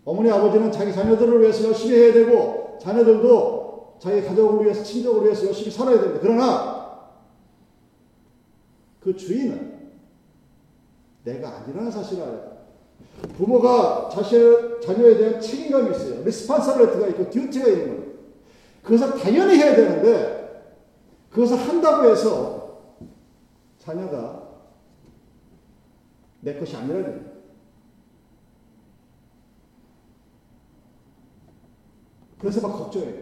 어머니 0.04 0.30
아버지는 0.30 0.70
자기 0.70 0.92
자녀들을 0.92 1.40
위해서 1.40 1.68
열심히 1.68 1.96
해야 1.96 2.12
되고 2.12 2.78
자녀들도 2.80 3.96
자기 3.98 4.22
가족을 4.22 4.64
위해서 4.64 4.82
친족을 4.82 5.24
위해서 5.24 5.46
열심히 5.46 5.70
살아야 5.70 6.00
됩니다. 6.00 6.20
그러나 6.20 6.74
그 9.00 9.16
주인은 9.16 9.74
내가 11.24 11.56
아니라는 11.58 11.90
사실을 11.90 12.22
알아야 12.22 12.54
부모가 13.36 14.10
자신 14.12 14.80
자녀에 14.82 15.16
대한 15.16 15.40
책임감이 15.40 15.90
있어요. 15.90 16.22
responsibility가 16.24 17.06
있고 17.08 17.30
duty가 17.30 17.68
있는 17.68 17.86
거예요. 17.96 18.14
그것을 18.82 19.18
당연히 19.18 19.56
해야 19.56 19.74
되는데 19.74 20.74
그것을 21.30 21.56
한다고 21.56 22.10
해서 22.10 22.80
자녀가 23.78 24.42
내 26.40 26.58
것이 26.58 26.76
아니라는 26.76 27.04
거예요. 27.04 27.33
그래서 32.44 32.60
막 32.60 32.76
걱정해요. 32.76 33.14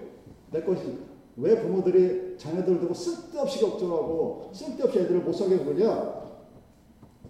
내 0.51 0.63
것이. 0.63 0.99
왜 1.37 1.63
부모들이 1.63 2.37
자녀들 2.37 2.81
두고 2.81 2.93
쓸데없이 2.93 3.61
걱정하고 3.61 4.51
쓸데없이 4.53 4.99
애들을 4.99 5.21
못 5.21 5.33
살게 5.33 5.59
그러냐? 5.59 6.23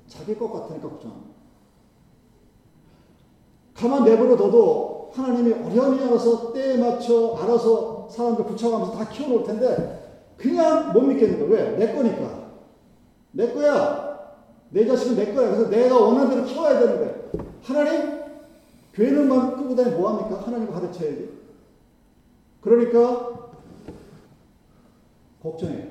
자기 0.09 0.35
것 0.35 0.51
같으니까 0.51 0.89
걱정합니다. 0.89 1.33
가만 3.75 4.05
내버려 4.05 4.37
둬도 4.37 5.11
하나님이 5.13 5.53
어련히 5.53 6.03
알아서 6.03 6.53
때에 6.55 6.79
맞춰 6.79 7.37
알아서 7.37 8.09
사람들 8.11 8.47
붙여가면서 8.47 8.93
다 8.93 9.09
키워놓을 9.11 9.45
텐데 9.45 10.33
그냥 10.39 10.93
못 10.95 11.03
믿겠는 11.03 11.39
거예요. 11.41 11.53
왜? 11.53 11.77
내 11.77 11.95
거니까. 11.95 12.53
내 13.33 13.53
거야. 13.53 14.19
내 14.71 14.87
자식은 14.87 15.17
내 15.17 15.35
거야. 15.35 15.51
그래서 15.51 15.69
내가 15.69 16.01
원하는 16.01 16.31
대로 16.31 16.45
키워야 16.45 16.81
되는데 16.81 17.31
하나님 17.63 18.23
교회는만 18.95 19.57
끄고 19.57 19.77
다니 19.77 19.95
뭐합니까? 19.95 20.41
하나님 20.41 20.73
가르쳐야지. 20.73 21.42
그러니까 22.63 23.51
걱정해요. 25.43 25.89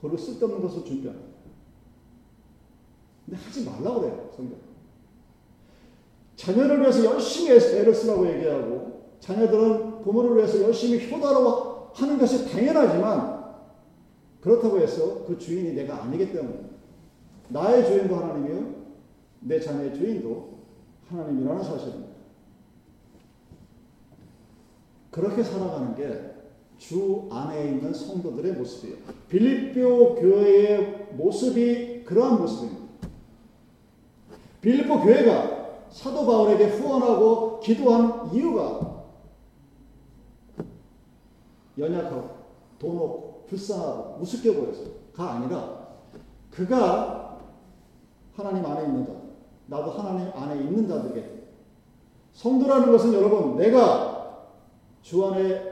그리고 0.00 0.16
쓸데없는 0.16 0.62
것을 0.62 0.84
준비합니다. 0.84 1.26
근데 3.26 3.40
하지 3.40 3.64
말라고 3.64 4.00
그래요, 4.00 4.30
성경. 4.34 4.58
자녀를 6.36 6.80
위해서 6.80 7.04
열심히 7.04 7.50
애를 7.50 7.92
쓰라고 7.92 8.28
얘기하고, 8.28 9.10
자녀들은 9.18 10.02
부모를 10.02 10.36
위해서 10.36 10.62
열심히 10.62 11.10
효도하라고 11.10 11.90
하는 11.92 12.18
것이 12.18 12.48
당연하지만, 12.48 13.44
그렇다고 14.40 14.78
해서 14.78 15.24
그 15.24 15.36
주인이 15.36 15.72
내가 15.72 16.04
아니기 16.04 16.32
때문에, 16.32 16.70
나의 17.48 17.84
주인도 17.84 18.14
하나님이요, 18.14 18.74
내 19.40 19.58
자녀의 19.58 19.94
주인도 19.94 20.60
하나님이라는 21.08 21.64
사실입니다. 21.64 22.15
그렇게 25.16 25.42
살아가는 25.42 25.94
게 25.94 26.36
주 26.78 27.26
안에 27.30 27.68
있는 27.68 27.92
성도들의 27.92 28.52
모습이에요. 28.52 28.96
빌립보 29.28 30.16
교회의 30.16 31.08
모습이 31.12 32.04
그러한 32.04 32.38
모습입니다. 32.38 32.86
빌립보 34.60 35.00
교회가 35.00 35.86
사도 35.90 36.26
바울에게 36.26 36.66
후원하고 36.66 37.60
기도한 37.60 38.30
이유가 38.34 39.04
연약하고 41.78 42.30
돈 42.78 42.96
없고 42.96 43.44
불쌍하고 43.48 44.20
우습게 44.20 44.54
보여서가 44.54 45.32
아니라 45.32 45.86
그가 46.50 47.38
하나님 48.34 48.66
안에 48.66 48.84
있는 48.86 49.06
자, 49.06 49.12
나도 49.66 49.90
하나님 49.92 50.30
안에 50.34 50.62
있는 50.62 50.86
자들에게 50.86 51.42
성도라는 52.34 52.92
것은 52.92 53.14
여러분 53.14 53.56
내가 53.56 54.15
주 55.06 55.24
안에 55.24 55.62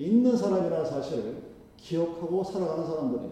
있는 0.00 0.36
사람이라는 0.36 0.84
사실을 0.84 1.36
기억하고 1.76 2.42
살아가는 2.42 2.84
사람들이 2.84 3.22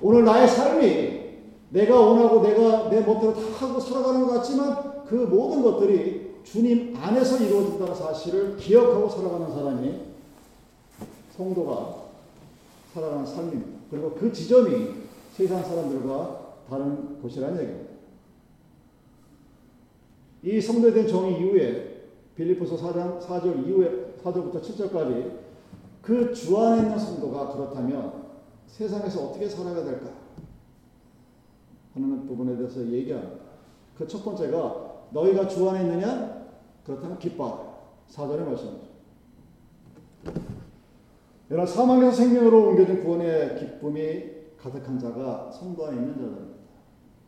오늘 0.00 0.24
나의 0.24 0.46
삶이 0.46 1.30
내가 1.70 1.98
원하고 1.98 2.40
내가 2.40 2.88
내 2.88 3.00
멋대로 3.00 3.34
다 3.34 3.40
하고 3.66 3.80
살아가는 3.80 4.24
것 4.24 4.34
같지만 4.34 5.04
그 5.06 5.16
모든 5.16 5.62
것들이 5.62 6.36
주님 6.44 6.96
안에서 6.96 7.42
이루어진다는 7.44 7.92
사실을 7.92 8.56
기억하고 8.56 9.08
살아가는 9.08 9.50
사람이 9.52 10.00
성도가 11.36 12.04
살아가는 12.94 13.26
삶입니다. 13.26 13.80
그리고 13.90 14.14
그 14.14 14.32
지점이 14.32 14.90
세상 15.32 15.64
사람들과 15.64 16.54
다른 16.68 17.20
곳이라는 17.20 17.60
얘기입니다. 17.60 17.90
이 20.44 20.60
성도에 20.60 20.92
대한 20.92 21.08
정의 21.08 21.40
이후에 21.40 21.89
빌리포서 22.36 22.76
4장 22.76 23.20
4절 23.20 23.66
이후에 23.66 24.14
4절부터 24.22 24.60
7절까지 24.62 25.38
그 26.02 26.32
주 26.32 26.58
안에 26.58 26.82
있는 26.82 26.98
성도가 26.98 27.52
그렇다면 27.52 28.24
세상에서 28.66 29.26
어떻게 29.28 29.48
살아야 29.48 29.84
될까 29.84 30.10
하는 31.94 32.26
부분에 32.26 32.56
대해서 32.56 32.80
얘기합니다. 32.86 33.44
그 33.98 34.06
첫 34.06 34.24
번째가 34.24 34.90
너희가 35.10 35.46
주 35.48 35.68
안에 35.68 35.82
있느냐? 35.82 36.46
그렇다면 36.86 37.18
기뻐하라. 37.18 37.70
4절의 38.10 38.44
말씀이죠. 38.46 38.90
여러분 41.50 41.66
사망에서 41.74 42.12
생명으로 42.12 42.68
옮겨진 42.68 43.02
구원의 43.04 43.58
기쁨이 43.58 44.22
가득한 44.56 44.98
자가 44.98 45.50
성도 45.52 45.86
안에 45.86 45.96
있는 45.96 46.14
자들입니다. 46.14 46.60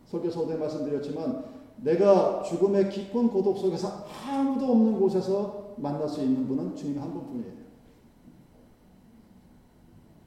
설교서도 0.06 0.58
말씀드렸지만 0.58 1.44
내가 1.82 2.42
죽음의 2.42 2.90
깊은 2.90 3.28
고독 3.28 3.58
속에서 3.58 4.04
아무도 4.26 4.66
없는 4.66 4.98
곳에서 4.98 5.74
만날 5.76 6.08
수 6.08 6.22
있는 6.22 6.46
분은 6.46 6.74
주님 6.76 7.00
한 7.00 7.12
분뿐이에요. 7.12 7.52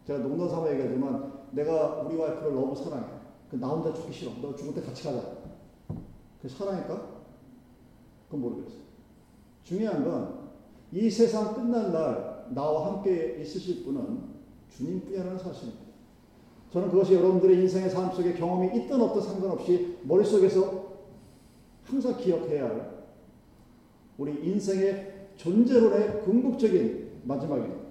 제가 0.06 0.20
농담 0.20 0.50
삼아 0.50 0.72
얘기하지만 0.72 1.34
내가 1.52 2.02
우리 2.02 2.16
와이프를 2.16 2.54
너무 2.54 2.76
사랑해. 2.76 3.06
나 3.52 3.68
혼자 3.70 3.94
죽기 3.94 4.12
싫어. 4.12 4.32
너 4.42 4.54
죽을 4.56 4.74
때 4.74 4.82
같이 4.82 5.04
가자. 5.04 5.22
그 6.42 6.50
사랑일까? 6.50 7.16
그건 8.28 8.42
모르겠어. 8.42 8.76
중요한 9.64 10.04
건 10.04 10.46
이 10.96 11.10
세상 11.10 11.54
끝날 11.54 11.92
날 11.92 12.46
나와 12.52 12.88
함께 12.88 13.38
있으실 13.42 13.84
분은 13.84 14.18
주님뿐이라는 14.70 15.38
사실입니다. 15.38 15.84
저는 16.72 16.90
그것이 16.90 17.16
여러분들의 17.16 17.58
인생의 17.62 17.90
삶 17.90 18.12
속에 18.12 18.34
경험이 18.34 18.78
있든 18.78 19.02
없든 19.02 19.22
상관없이 19.22 19.98
머릿속에서 20.04 20.85
항상 21.86 22.18
기억해야 22.18 22.66
할 22.66 22.96
우리 24.18 24.34
인생의 24.44 25.28
존재론의 25.36 26.22
궁극적인 26.24 27.22
마지막입니다. 27.24 27.86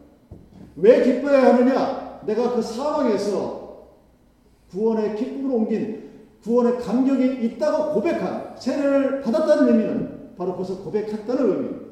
왜 0.76 1.04
기뻐해야 1.04 1.54
하느냐? 1.54 2.20
내가 2.26 2.54
그 2.54 2.62
상황에서 2.62 3.88
구원의 4.70 5.16
기쁨으로 5.16 5.56
옮긴 5.56 6.10
구원의 6.42 6.78
감격이 6.78 7.46
있다고 7.46 7.94
고백한 7.94 8.56
세례를 8.58 9.22
받았다는 9.22 9.68
의미는 9.68 10.34
바로 10.36 10.52
그것을 10.52 10.76
고백했다는 10.84 11.50
의미입니다. 11.50 11.84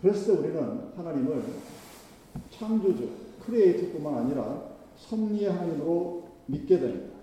그랬을 0.00 0.26
때 0.26 0.40
우리는 0.40 0.92
하나님을 0.96 1.42
창조주, 2.50 3.10
크리에이터뿐만 3.44 4.14
아니라 4.14 4.62
섭리의 4.96 5.50
하나님으로 5.50 6.28
믿게 6.46 6.78
됩니다. 6.78 7.15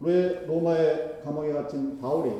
왜 0.00 0.44
로마의 0.46 1.22
감옥에 1.24 1.52
갇힌 1.52 1.98
바울이 1.98 2.30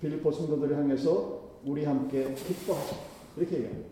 빌리포 0.00 0.32
성도들을 0.32 0.76
향해서 0.76 1.42
우리 1.64 1.84
함께 1.84 2.34
기뻐하자 2.34 2.96
이렇게 3.36 3.56
얘기합니다. 3.56 3.90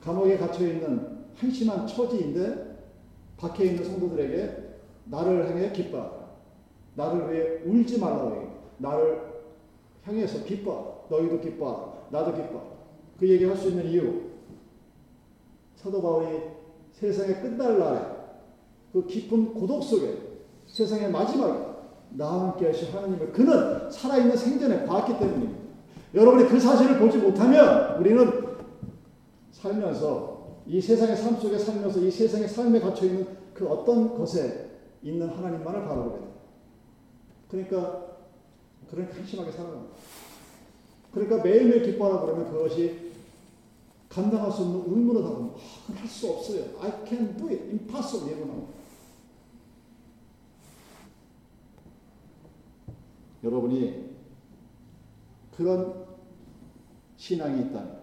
감옥에 0.00 0.36
갇혀 0.36 0.66
있는 0.66 1.24
한심한 1.34 1.86
처지인데 1.86 2.76
박혀 3.36 3.64
있는 3.64 3.84
성도들에게 3.84 4.66
나를 5.06 5.50
향해 5.50 5.72
기뻐하라. 5.72 6.26
나를 6.94 7.32
위해 7.32 7.60
울지 7.64 7.98
말라고 8.00 8.36
얘기해. 8.36 8.50
나를 8.78 9.20
향해서 10.04 10.44
기뻐. 10.44 11.06
너희도 11.10 11.40
기뻐하라. 11.40 12.08
나도 12.10 12.34
기뻐. 12.34 12.62
그 13.18 13.28
얘기 13.28 13.44
할 13.44 13.56
수 13.56 13.68
있는 13.68 13.86
이유. 13.86 14.22
사도 15.76 16.00
바울이 16.00 16.40
세상의 16.92 17.42
끝날 17.42 17.78
날에 17.78 18.00
그 18.92 19.06
깊은 19.06 19.54
고독 19.54 19.82
속에 19.82 20.25
세상의 20.76 21.10
마지막에 21.10 21.58
나와 22.10 22.50
함께 22.50 22.66
하신 22.66 22.92
하나님을 22.92 23.32
그는 23.32 23.90
살아있는 23.90 24.36
생전에 24.36 24.84
봤기 24.84 25.18
때문입니다. 25.18 25.58
여러분이 26.14 26.50
그 26.50 26.60
사실을 26.60 26.98
보지 26.98 27.16
못하면 27.16 27.98
우리는 27.98 28.30
살면서 29.52 30.58
이 30.66 30.78
세상의 30.78 31.16
삶 31.16 31.40
속에 31.40 31.56
살면서 31.56 32.00
이 32.00 32.10
세상의 32.10 32.46
삶에 32.46 32.80
갇혀 32.80 33.06
있는 33.06 33.26
그 33.54 33.66
어떤 33.66 34.18
것에 34.18 34.68
있는 35.02 35.30
하나님만을 35.30 35.84
바라보게 35.84 36.18
됩니다. 36.18 36.40
그러니까 37.48 38.06
그런 38.90 39.08
한심하게 39.10 39.52
살아갑니다. 39.52 39.94
그러니까 41.14 41.42
매일매일 41.42 41.84
기뻐하라 41.84 42.20
그러면 42.20 42.52
그것이 42.52 43.12
감당할 44.10 44.52
수 44.52 44.60
없는 44.60 44.82
의무로 44.88 45.22
다가옵니다. 45.22 45.56
아, 45.56 46.00
할수 46.00 46.30
없어요. 46.32 46.64
I 46.82 46.92
can 47.06 47.34
do 47.38 47.48
it. 47.48 47.62
impossible. 47.62 48.36
이런 48.36 48.48
거 48.48 48.76
여러분이 53.46 54.16
그런 55.56 56.04
신앙이 57.16 57.66
있다면 57.66 58.02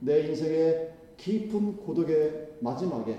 내 0.00 0.28
인생의 0.28 0.94
깊은 1.16 1.76
고독의 1.76 2.56
마지막에 2.60 3.16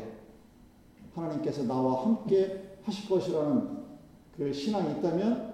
하나님께서 1.13 1.63
나와 1.63 2.04
함께 2.04 2.78
하실 2.84 3.08
것이라는 3.10 3.78
그 4.36 4.52
신앙이 4.52 5.00
있다면 5.00 5.54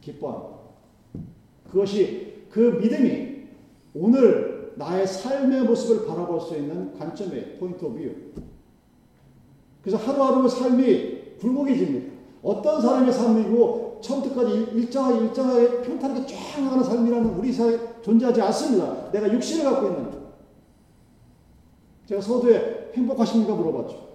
기뻐합니다. 0.00 0.60
그것이 1.70 2.46
그 2.50 2.78
믿음이 2.82 3.46
오늘 3.94 4.72
나의 4.76 5.06
삶의 5.06 5.64
모습을 5.64 6.06
바라볼 6.06 6.40
수 6.40 6.56
있는 6.56 6.96
관점의 6.98 7.58
point 7.58 7.84
of 7.84 7.98
view. 8.34 8.42
그래서 9.82 9.96
하루하루 9.96 10.48
삶이 10.48 11.38
굴곡해집니다. 11.38 12.12
어떤 12.42 12.80
사람의 12.80 13.12
삶이고 13.12 13.79
처음부터까지 14.00 14.68
일정하게 14.74 15.24
일정하게 15.24 15.82
평탄하게 15.82 16.26
쫙 16.26 16.62
나가는 16.62 16.84
삶이라는 16.84 17.30
우리 17.38 17.52
사회에 17.52 17.78
존재하지 18.02 18.40
않습니다. 18.42 19.10
내가 19.12 19.32
육신을 19.32 19.64
갖고 19.64 19.86
있는. 19.88 20.10
제가 22.06 22.20
서두에 22.20 22.90
행복하십니까 22.94 23.54
물어봤죠. 23.54 24.10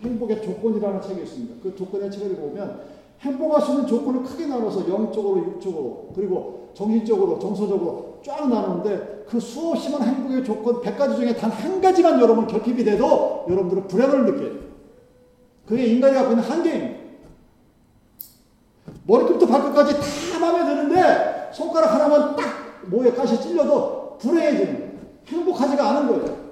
행복의 0.00 0.42
조건이라는 0.42 1.02
책이 1.02 1.22
있습니다. 1.22 1.54
그 1.62 1.74
조건의 1.74 2.10
책을 2.10 2.36
보면 2.36 2.80
행복할 3.20 3.60
수 3.60 3.72
있는 3.72 3.86
조건을 3.86 4.22
크게 4.22 4.46
나눠서 4.46 4.88
영적으로, 4.88 5.38
육적으로, 5.40 6.10
그리고 6.14 6.70
정신적으로, 6.74 7.38
정서적으로 7.38 8.20
쫙 8.24 8.48
나누는데 8.48 9.24
그 9.28 9.38
수없이 9.40 9.90
많은 9.90 10.06
행복의 10.06 10.44
조건 10.44 10.80
100가지 10.80 11.16
중에 11.16 11.34
단 11.34 11.50
한 11.50 11.80
가지만 11.80 12.20
여러분 12.20 12.46
결핍이 12.46 12.84
돼도 12.84 13.46
여러분들은 13.48 13.88
불행을 13.88 14.24
느껴요. 14.26 14.60
그게 15.66 15.86
인간이 15.86 16.14
갖고 16.14 16.32
있는 16.32 16.44
한계입니다. 16.44 16.99
머리끝부터 19.10 19.46
발끝까지 19.46 19.94
다 20.32 20.38
마음에 20.38 20.64
드는데 20.64 21.50
손가락 21.52 21.94
하나만 21.94 22.36
딱 22.36 22.86
모에 22.86 23.10
가시 23.10 23.40
찔려도 23.40 24.18
불행해지는. 24.18 25.00
행복하지가 25.26 25.90
않은 25.90 26.08
거예요. 26.08 26.50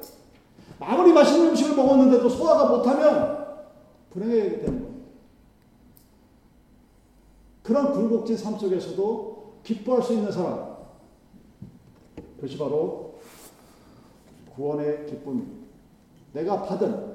아무리 0.81 1.13
맛있는 1.13 1.51
음식을 1.51 1.77
먹었는데도 1.77 2.29
소화가 2.29 2.67
못하면 2.67 3.47
불행하게 4.11 4.61
되는. 4.61 4.89
그런 7.63 7.93
굴곡진 7.93 8.37
삶 8.37 8.59
속에서도 8.59 9.59
기뻐할 9.63 10.03
수 10.03 10.13
있는 10.15 10.33
사람. 10.33 10.77
그것이 12.37 12.59
바로 12.59 13.15
구원의 14.55 15.07
기쁨입니다. 15.07 15.69
내가 16.33 16.63
받은, 16.63 17.15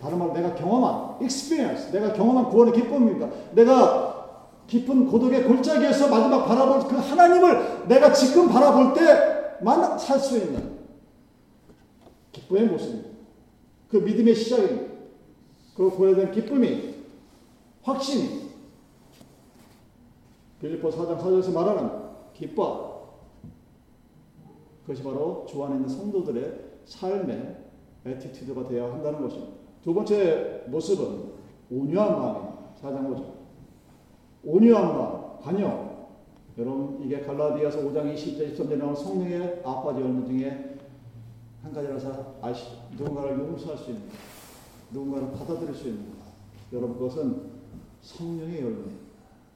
다른 0.00 0.18
말로 0.18 0.32
내가 0.32 0.54
경험한, 0.54 1.22
experience, 1.22 1.92
내가 1.92 2.12
경험한 2.12 2.50
구원의 2.50 2.74
기쁨입니다. 2.74 3.28
내가 3.52 4.15
깊은 4.66 5.06
고독의 5.06 5.44
골짜기에서 5.44 6.08
마지막 6.08 6.44
바라볼 6.46 6.88
그 6.88 6.96
하나님을 6.96 7.86
내가 7.88 8.12
지금 8.12 8.48
바라볼 8.48 8.94
때만 8.94 9.98
살 9.98 10.18
수 10.18 10.36
있는 10.38 10.76
기쁨의 12.32 12.66
모습입니다. 12.66 13.10
그 13.88 13.96
믿음의 13.98 14.34
시작입니다. 14.34 14.92
그 15.76 15.90
보여된 15.90 16.32
기쁨이, 16.32 16.94
확신이, 17.82 18.50
빌리포 20.60 20.88
4장 20.90 21.18
4절에서 21.20 21.52
말하는 21.52 21.90
기뻐. 22.34 22.96
그것이 24.82 25.02
바로 25.02 25.46
주 25.48 25.62
안에 25.64 25.76
있는 25.76 25.88
성도들의 25.88 26.60
삶의 26.86 27.56
attitude가 28.04 28.68
되어야 28.68 28.92
한다는 28.92 29.22
것입니다. 29.22 29.52
두 29.82 29.92
번째 29.92 30.64
모습은 30.68 31.32
온유한 31.70 32.18
마음입니다. 32.18 32.56
4장 32.82 33.08
5절. 33.08 33.35
마음, 34.46 35.38
관용. 35.40 36.06
여러분 36.56 37.02
이게 37.02 37.20
갈라디아서 37.20 37.80
5장 37.80 38.14
20절 38.14 38.54
23절에 38.54 38.78
나온 38.78 38.94
성령의 38.94 39.62
아홉 39.64 39.82
가지 39.82 40.00
열매 40.00 40.24
중에 40.24 40.76
한 41.62 41.72
가지라서 41.72 42.36
아시죠? 42.40 42.76
누군가를 42.96 43.38
용서할 43.40 43.76
수 43.76 43.90
있는 43.90 44.08
누군가를 44.92 45.32
받아들일 45.32 45.74
수 45.74 45.88
있는 45.88 46.10
것. 46.10 46.16
여러분 46.72 46.96
그것은 46.96 47.42
성령의 48.00 48.62
열매, 48.62 48.82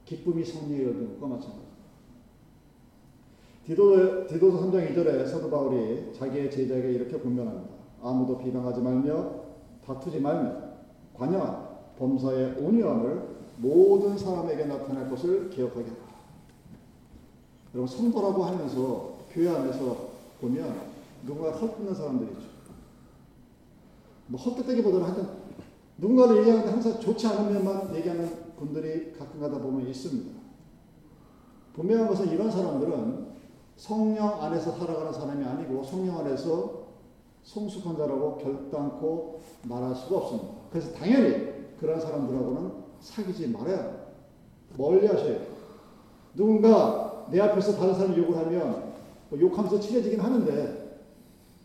기쁨이 0.05 0.43
성령의 0.43 0.85
열매과 0.85 1.25
마찬가지. 1.25 1.71
디도, 3.65 4.27
디도서 4.27 4.65
3장 4.65 4.93
2절에 4.93 5.25
사도 5.25 5.49
바울이 5.49 6.11
자기의 6.13 6.51
제자에게 6.51 6.91
이렇게 6.91 7.17
분명합니다. 7.17 7.73
아무도 8.03 8.37
비방하지 8.37 8.81
말며 8.81 9.41
다투지 9.85 10.19
말며 10.19 10.53
관여한 11.13 11.69
범사의 11.97 12.57
온유함을 12.59 13.30
모든 13.57 14.17
사람에게 14.17 14.65
나타낼 14.65 15.09
것을 15.09 15.49
기억하게 15.49 15.83
합니다. 15.83 16.11
여러분 17.73 17.87
성도라고 17.87 18.43
하면서 18.43 19.17
교회 19.31 19.49
안에서 19.49 20.09
보면 20.41 20.91
누군가 21.25 21.51
헛듣는 21.51 21.93
사람들이 21.93 22.31
있죠. 22.31 22.47
뭐 24.27 24.39
헛되다기보다는 24.39 25.05
하여튼 25.05 25.29
누군가를 25.97 26.37
얘기하는데 26.37 26.71
항상 26.71 26.99
좋지 26.99 27.27
않은 27.27 27.53
면만 27.53 27.95
얘기하는 27.95 28.55
분들이 28.57 29.13
가끔 29.13 29.39
가다 29.39 29.59
보면 29.59 29.87
있습니다. 29.87 30.39
분명한 31.73 32.07
것은 32.07 32.29
이런 32.29 32.51
사람들은 32.51 33.31
성령 33.77 34.41
안에서 34.41 34.77
살아가는 34.77 35.13
사람이 35.13 35.43
아니고 35.45 35.83
성령 35.83 36.19
안에서 36.19 36.81
성숙한 37.43 37.97
자라고 37.97 38.37
결단코 38.37 39.39
말할 39.63 39.95
수가 39.95 40.17
없습니다. 40.17 40.49
그래서 40.69 40.91
당연히 40.93 41.51
그런 41.79 41.99
사람들하고는 41.99 42.80
사귀지 43.01 43.47
말아야 43.47 44.11
멀리 44.77 45.05
하셔야 45.07 45.39
돼요. 45.39 45.51
누군가 46.35 47.27
내 47.29 47.39
앞에서 47.39 47.75
다른 47.75 47.93
사람 47.93 48.15
욕을 48.17 48.37
하면 48.37 48.93
뭐 49.29 49.39
욕하면서 49.39 49.79
친해지긴 49.79 50.19
하는데 50.19 50.99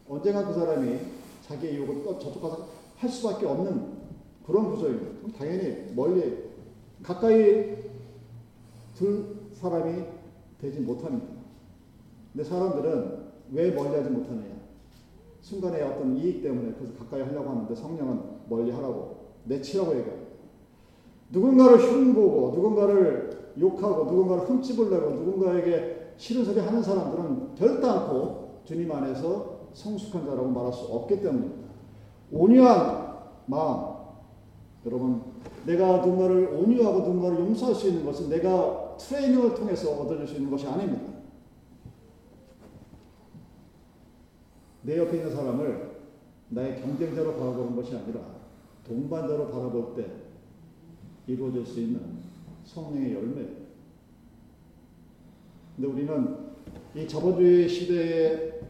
언젠가 0.08 0.46
그 0.46 0.54
사람이 0.54 0.98
자기의 1.46 1.78
욕을 1.78 2.02
또 2.02 2.18
저쪽 2.18 2.42
가서 2.42 2.68
할 2.96 3.10
수밖에 3.10 3.46
없는 3.46 3.96
그런 4.46 4.70
구조입니다. 4.70 5.38
당연히 5.38 5.92
멀리 5.94 6.46
가까이 7.02 7.76
둘 8.94 9.36
사람이 9.52 10.04
되지 10.60 10.80
못합니다. 10.80 11.26
근데 12.32 12.48
사람들은 12.48 13.26
왜 13.52 13.70
멀리 13.70 13.96
하지 13.96 14.10
못하느냐? 14.10 14.56
순간의 15.40 15.82
어떤 15.82 16.16
이익 16.16 16.42
때문에 16.42 16.74
그래서 16.74 16.94
가까이 16.98 17.22
하려고 17.22 17.50
하는데 17.50 17.74
성령은 17.74 18.20
멀리 18.48 18.70
하라고 18.72 19.26
내치라고 19.44 19.96
얘기합니다. 19.98 20.25
누군가를 21.30 21.78
흉보고 21.78 22.52
누군가를 22.54 23.52
욕하고 23.58 24.04
누군가를 24.04 24.48
흠집을 24.48 24.90
내고 24.90 25.10
누군가에게 25.10 26.12
싫은 26.16 26.44
소리 26.44 26.60
하는 26.60 26.82
사람들은 26.82 27.54
결단코 27.54 28.60
주님 28.64 28.90
안에서 28.90 29.56
성숙한 29.72 30.24
자라고 30.24 30.48
말할 30.48 30.72
수 30.72 30.84
없기 30.84 31.20
때문입니다. 31.20 31.68
온유한 32.32 33.14
마음. 33.46 33.96
여러분, 34.84 35.22
내가 35.66 35.98
누군가를 35.98 36.48
온유하고 36.48 37.00
누군가를 37.00 37.40
용서할 37.40 37.74
수 37.74 37.88
있는 37.88 38.04
것은 38.04 38.28
내가 38.28 38.96
트레이닝을 38.96 39.54
통해서 39.54 39.90
얻어질 39.90 40.26
수 40.26 40.36
있는 40.36 40.50
것이 40.50 40.66
아닙니다. 40.66 41.16
내 44.82 44.98
옆에 44.98 45.16
있는 45.16 45.34
사람을 45.34 45.96
나의 46.48 46.80
경쟁자로 46.80 47.34
바라보는 47.34 47.74
것이 47.74 47.96
아니라 47.96 48.20
동반자로 48.86 49.48
바라볼 49.48 49.94
때 49.96 50.25
이루어질 51.26 51.66
수 51.66 51.80
있는 51.80 52.00
성령의 52.64 53.14
열매. 53.14 53.46
근데 55.74 55.88
우리는 55.88 56.46
이 56.94 57.06
자본주의 57.06 57.68
시대의 57.68 58.60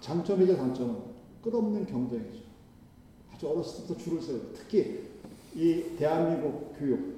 장점이자 0.00 0.56
단점은 0.56 0.96
끝없는 1.42 1.86
경쟁이죠. 1.86 2.44
아주 3.32 3.48
어렸을 3.48 3.86
때부터 3.86 3.96
줄을 3.96 4.20
서요. 4.20 4.40
특히 4.54 5.04
이 5.54 5.96
대한민국 5.96 6.74
교육. 6.78 7.14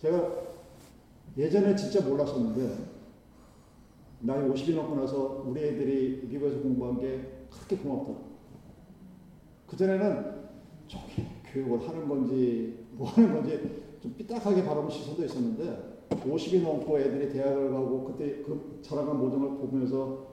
제가 0.00 0.30
예전에 1.36 1.74
진짜 1.74 2.06
몰랐었는데 2.06 2.92
나이 4.20 4.40
50이 4.48 4.74
넘고 4.74 4.96
나서 4.96 5.44
우리 5.46 5.62
애들이 5.62 6.26
미국에서 6.28 6.60
공부한 6.60 7.00
게 7.00 7.46
그렇게 7.50 7.76
고맙다. 7.76 8.20
그전에는 9.68 10.42
저기 10.86 11.24
교육을 11.52 11.88
하는 11.88 12.08
건지 12.08 12.81
뭐 12.92 13.08
하는 13.08 13.32
건지 13.34 13.82
좀 14.00 14.14
삐딱하게 14.16 14.62
바라보는 14.62 14.90
시선도 14.90 15.24
있었는데 15.24 15.92
50이 16.10 16.62
넘고 16.62 16.98
애들이 16.98 17.32
대학을 17.32 17.70
가고 17.70 18.04
그때 18.04 18.42
그 18.42 18.80
자라간 18.82 19.18
모종을 19.18 19.58
보면서 19.58 20.26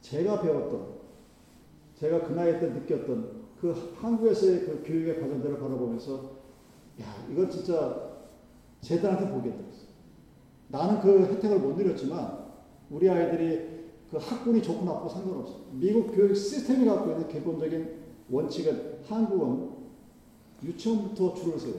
제가 0.00 0.42
배웠던 0.42 0.96
제가 1.94 2.22
그 2.22 2.32
나이 2.34 2.60
때 2.60 2.68
느꼈던 2.68 3.46
그 3.60 3.94
한국에서의 3.96 4.60
그 4.60 4.82
교육의 4.84 5.20
과정들을 5.20 5.58
바라보면서 5.58 6.36
야 7.00 7.26
이건 7.30 7.50
진짜 7.50 8.16
제 8.80 9.00
딸한테 9.00 9.30
보겠다. 9.30 9.56
나는 10.68 11.00
그 11.00 11.24
혜택을 11.24 11.60
못 11.60 11.76
누렸지만 11.76 12.46
우리 12.90 13.08
아이들이 13.08 13.76
그 14.10 14.18
학군이 14.18 14.62
좋고 14.62 14.84
나쁘고 14.84 15.08
상관없어. 15.08 15.60
미국 15.72 16.14
교육 16.14 16.34
시스템이 16.34 16.84
갖고 16.86 17.10
있는 17.12 17.28
기본적인 17.28 18.06
원칙은 18.30 18.98
한국은 19.04 19.70
유치원부터 20.62 21.34
줄을 21.34 21.58
서요. 21.58 21.74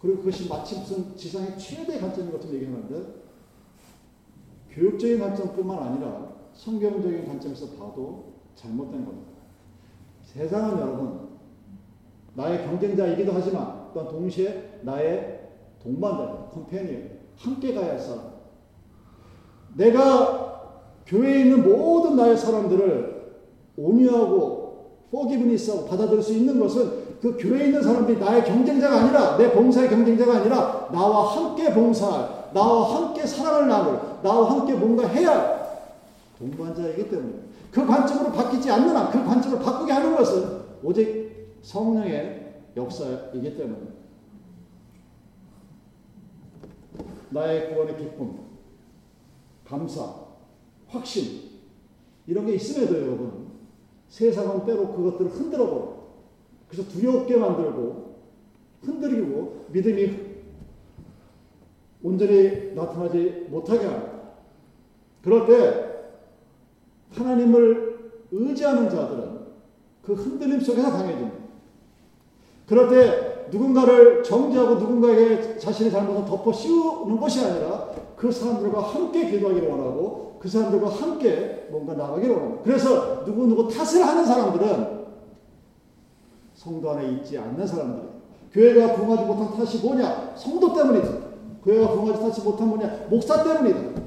그리고 0.00 0.18
그것이 0.18 0.48
마치 0.48 0.78
무슨 0.78 1.16
지상의 1.16 1.58
최대 1.58 1.98
관점인 1.98 2.30
것처럼 2.32 2.56
얘기하는데 2.56 3.14
교육적인 4.70 5.18
관점뿐만 5.18 5.78
아니라 5.78 6.34
성경적인 6.52 7.26
관점에서 7.26 7.70
봐도 7.70 8.34
잘못된 8.54 9.04
겁니다. 9.04 9.32
세상은 10.22 10.78
여러분 10.78 11.28
나의 12.34 12.64
경쟁자이기도 12.64 13.32
하지만 13.32 13.90
또한 13.92 14.08
동시에 14.08 14.80
나의 14.82 15.48
동반자, 15.82 16.50
컴패니언, 16.52 17.18
함께 17.36 17.74
가야 17.74 17.92
할 17.92 17.98
사람. 17.98 18.32
내가 19.76 20.82
교회에 21.06 21.42
있는 21.42 21.68
모든 21.68 22.16
나의 22.16 22.36
사람들을 22.36 23.38
온유하고 23.76 25.06
포기브니스하고 25.10 25.86
받아들일 25.86 26.22
수 26.22 26.32
있는 26.34 26.60
것은 26.60 27.07
그 27.20 27.36
교회에 27.36 27.66
있는 27.66 27.82
사람들이 27.82 28.18
나의 28.18 28.44
경쟁자가 28.44 29.00
아니라 29.00 29.36
내 29.36 29.52
봉사의 29.52 29.88
경쟁자가 29.88 30.36
아니라 30.36 30.88
나와 30.92 31.34
함께 31.34 31.72
봉사할 31.72 32.50
나와 32.52 32.94
함께 32.94 33.26
사랑을 33.26 33.68
나눌 33.68 34.00
나와 34.22 34.50
함께 34.50 34.74
뭔가 34.74 35.06
해야 35.06 35.30
할 35.30 35.58
동반자이기 36.38 37.08
때문에 37.08 37.34
그 37.70 37.86
관점으로 37.86 38.32
바뀌지 38.32 38.70
않는 38.70 38.96
한 38.96 39.10
그 39.10 39.24
관점을 39.24 39.58
바꾸게 39.58 39.92
하는 39.92 40.16
것은 40.16 40.60
오직 40.82 41.58
성령의 41.62 42.54
역사이기 42.76 43.56
때문에 43.56 43.98
나의 47.30 47.74
구원의 47.74 47.96
기쁨 47.98 48.38
감사, 49.66 50.14
확신 50.86 51.42
이런 52.26 52.46
게 52.46 52.54
있음에도 52.54 52.94
여러분 52.94 53.48
세상은 54.08 54.64
때로 54.64 54.92
그것들을 54.94 55.30
흔들어 55.32 55.68
버려. 55.68 55.97
그래서 56.68 56.88
두렵게 56.88 57.36
만들고 57.36 58.16
흔들리고 58.82 59.66
믿음이 59.72 60.28
온전히 62.02 62.74
나타나지 62.74 63.46
못하게 63.48 63.86
합니다. 63.86 64.12
그럴 65.22 65.46
때 65.46 65.88
하나님을 67.10 68.12
의지하는 68.30 68.88
자들은 68.88 69.38
그 70.02 70.12
흔들림 70.14 70.60
속에서 70.60 70.90
강해집니다. 70.90 71.36
그럴 72.66 72.88
때 72.88 73.48
누군가를 73.50 74.22
정지하고 74.22 74.74
누군가에게 74.74 75.58
자신의 75.58 75.90
잘못을 75.90 76.26
덮어 76.26 76.52
씌우는 76.52 77.18
것이 77.18 77.44
아니라 77.44 77.90
그 78.16 78.30
사람들과 78.30 78.80
함께 78.80 79.30
기도하기를 79.30 79.68
원하고 79.68 80.36
그 80.38 80.48
사람들과 80.48 80.88
함께 80.88 81.66
뭔가 81.70 81.94
나가기를 81.94 82.34
원합니다. 82.34 82.62
그래서 82.62 83.22
누구누구 83.24 83.68
탓을 83.68 84.06
하는 84.06 84.24
사람들은 84.24 84.97
성도 86.58 86.90
안에 86.90 87.08
있지 87.12 87.38
않는 87.38 87.64
사람들 87.64 88.08
교회가 88.52 88.96
부흥하지 88.96 89.26
못한 89.26 89.56
탓이 89.56 89.78
뭐냐? 89.78 90.34
성도 90.34 90.74
때문이다. 90.74 91.08
교회가 91.62 91.92
부흥하지 91.92 92.20
탓이 92.20 92.42
못한 92.42 92.68
뭐냐? 92.68 93.06
목사 93.08 93.44
때문이다. 93.44 94.02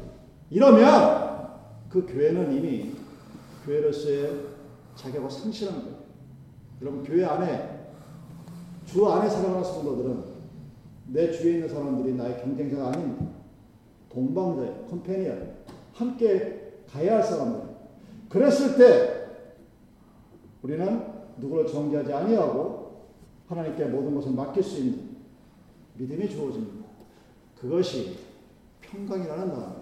이러면 0.49 1.47
그 1.89 2.05
교회는 2.05 2.53
이미 2.53 2.91
교회로서의 3.65 4.47
자격을 4.95 5.31
상실한 5.31 5.81
거예요. 5.81 5.95
여러분 6.81 7.03
교회 7.05 7.23
안에 7.23 7.93
주 8.85 9.07
안에 9.07 9.29
살아가는 9.29 9.63
성도들은 9.63 10.23
내 11.07 11.31
주위에 11.31 11.53
있는 11.53 11.69
사람들이 11.69 12.15
나의 12.15 12.41
경쟁자가 12.41 12.89
아닙니다. 12.89 13.27
동방자예요. 14.09 14.87
컴패니언. 14.89 15.53
함께 15.93 16.73
가야 16.91 17.15
할 17.15 17.23
사람들. 17.23 17.61
그랬을 18.27 18.75
때 18.77 19.21
우리는 20.61 21.11
누구를 21.38 21.67
정죄하지 21.67 22.13
아니하고 22.13 23.08
하나님께 23.48 23.86
모든 23.86 24.15
것을 24.15 24.32
맡길 24.32 24.63
수 24.63 24.80
있는 24.80 25.17
믿음이 25.96 26.30
주어집니다. 26.30 26.88
그것이 27.60 28.17
평강이라는 28.82 29.50
단어예요. 29.50 29.82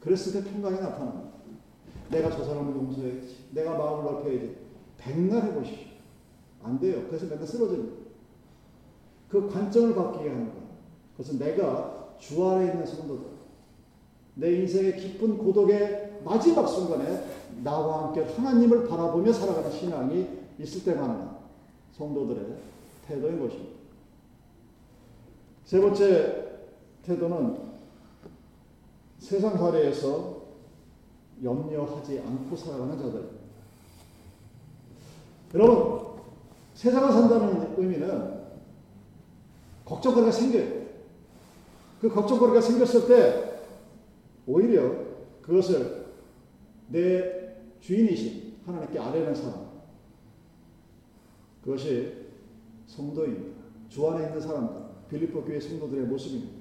그랬을 0.00 0.32
때 0.32 0.50
평강이 0.50 0.80
나타납니다. 0.80 1.30
내가 2.10 2.30
저 2.30 2.42
사람을 2.44 2.74
용서해야지. 2.74 3.36
내가 3.52 3.76
마음을 3.76 4.04
넓혀야지. 4.04 4.56
백날 4.98 5.44
해보십시오. 5.44 5.88
안 6.62 6.78
돼요. 6.80 7.04
그래서 7.06 7.26
맨날 7.26 7.46
쓰러집니다. 7.46 7.96
그 9.28 9.48
관점을 9.48 9.94
바뀌게 9.94 10.28
하는 10.28 10.48
거예요. 10.48 10.68
그래서 11.16 11.38
내가 11.38 12.16
주 12.18 12.44
안에 12.44 12.72
있는 12.72 12.84
성도들, 12.84 13.26
내 14.34 14.52
인생의 14.56 14.96
깊은 14.96 15.38
고독의 15.38 16.20
마지막 16.24 16.66
순간에 16.66 17.24
나와 17.62 18.04
함께 18.04 18.22
하나님을 18.22 18.88
바라보며 18.88 19.32
살아가는 19.32 19.70
신앙이 19.70 20.26
있을 20.58 20.84
때만 20.84 21.38
성도들의 21.92 22.56
태도인 23.06 23.40
것입니다. 23.40 23.80
세 25.64 25.80
번째 25.80 26.60
태도는 27.04 27.58
세상 29.18 29.56
사례에서 29.56 30.40
염려하지 31.42 32.20
않고 32.20 32.56
살아가는 32.56 32.98
자들. 32.98 33.30
여러분, 35.54 36.20
세상을 36.74 37.12
산다는 37.12 37.74
의미는 37.76 38.40
걱정거리가 39.84 40.32
생겨요. 40.32 40.80
그 42.00 42.08
걱정거리가 42.08 42.60
생겼을 42.60 43.06
때 43.06 43.60
오히려 44.46 44.94
그것을 45.42 46.06
내 46.88 47.39
주인이신 47.80 48.54
하나님께 48.66 48.98
아뢰는 48.98 49.34
사람. 49.34 49.70
그것이 51.64 52.12
성도입니다. 52.86 53.60
주 53.88 54.08
안에 54.08 54.26
있는 54.26 54.40
사람들, 54.40 54.76
빌립보 55.08 55.44
교회 55.44 55.58
성도들의 55.60 56.06
모습입니다. 56.06 56.52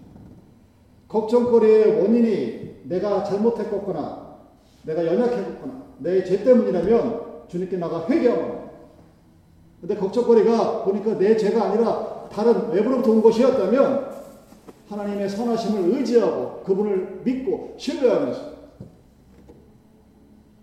걱정거리의 1.07 2.01
원인이 2.01 2.81
내가 2.83 3.23
잘못했거나 3.23 4.39
내가 4.85 5.05
연약했거나 5.05 5.83
내 5.99 6.23
죄 6.23 6.43
때문이라면 6.43 7.47
주님께 7.47 7.77
나가 7.77 8.07
회개하고 8.07 8.69
근데 9.81 9.95
걱정거리가 9.95 10.83
보니까 10.83 11.17
내 11.17 11.35
죄가 11.35 11.71
아니라 11.71 12.27
다른 12.31 12.69
외부로부터 12.71 13.11
온 13.11 13.21
것이었다면 13.21 14.09
하나님의 14.89 15.29
선하심을 15.29 15.97
의지하고 15.97 16.63
그분을 16.63 17.21
믿고 17.23 17.75
신뢰하면서 17.77 18.58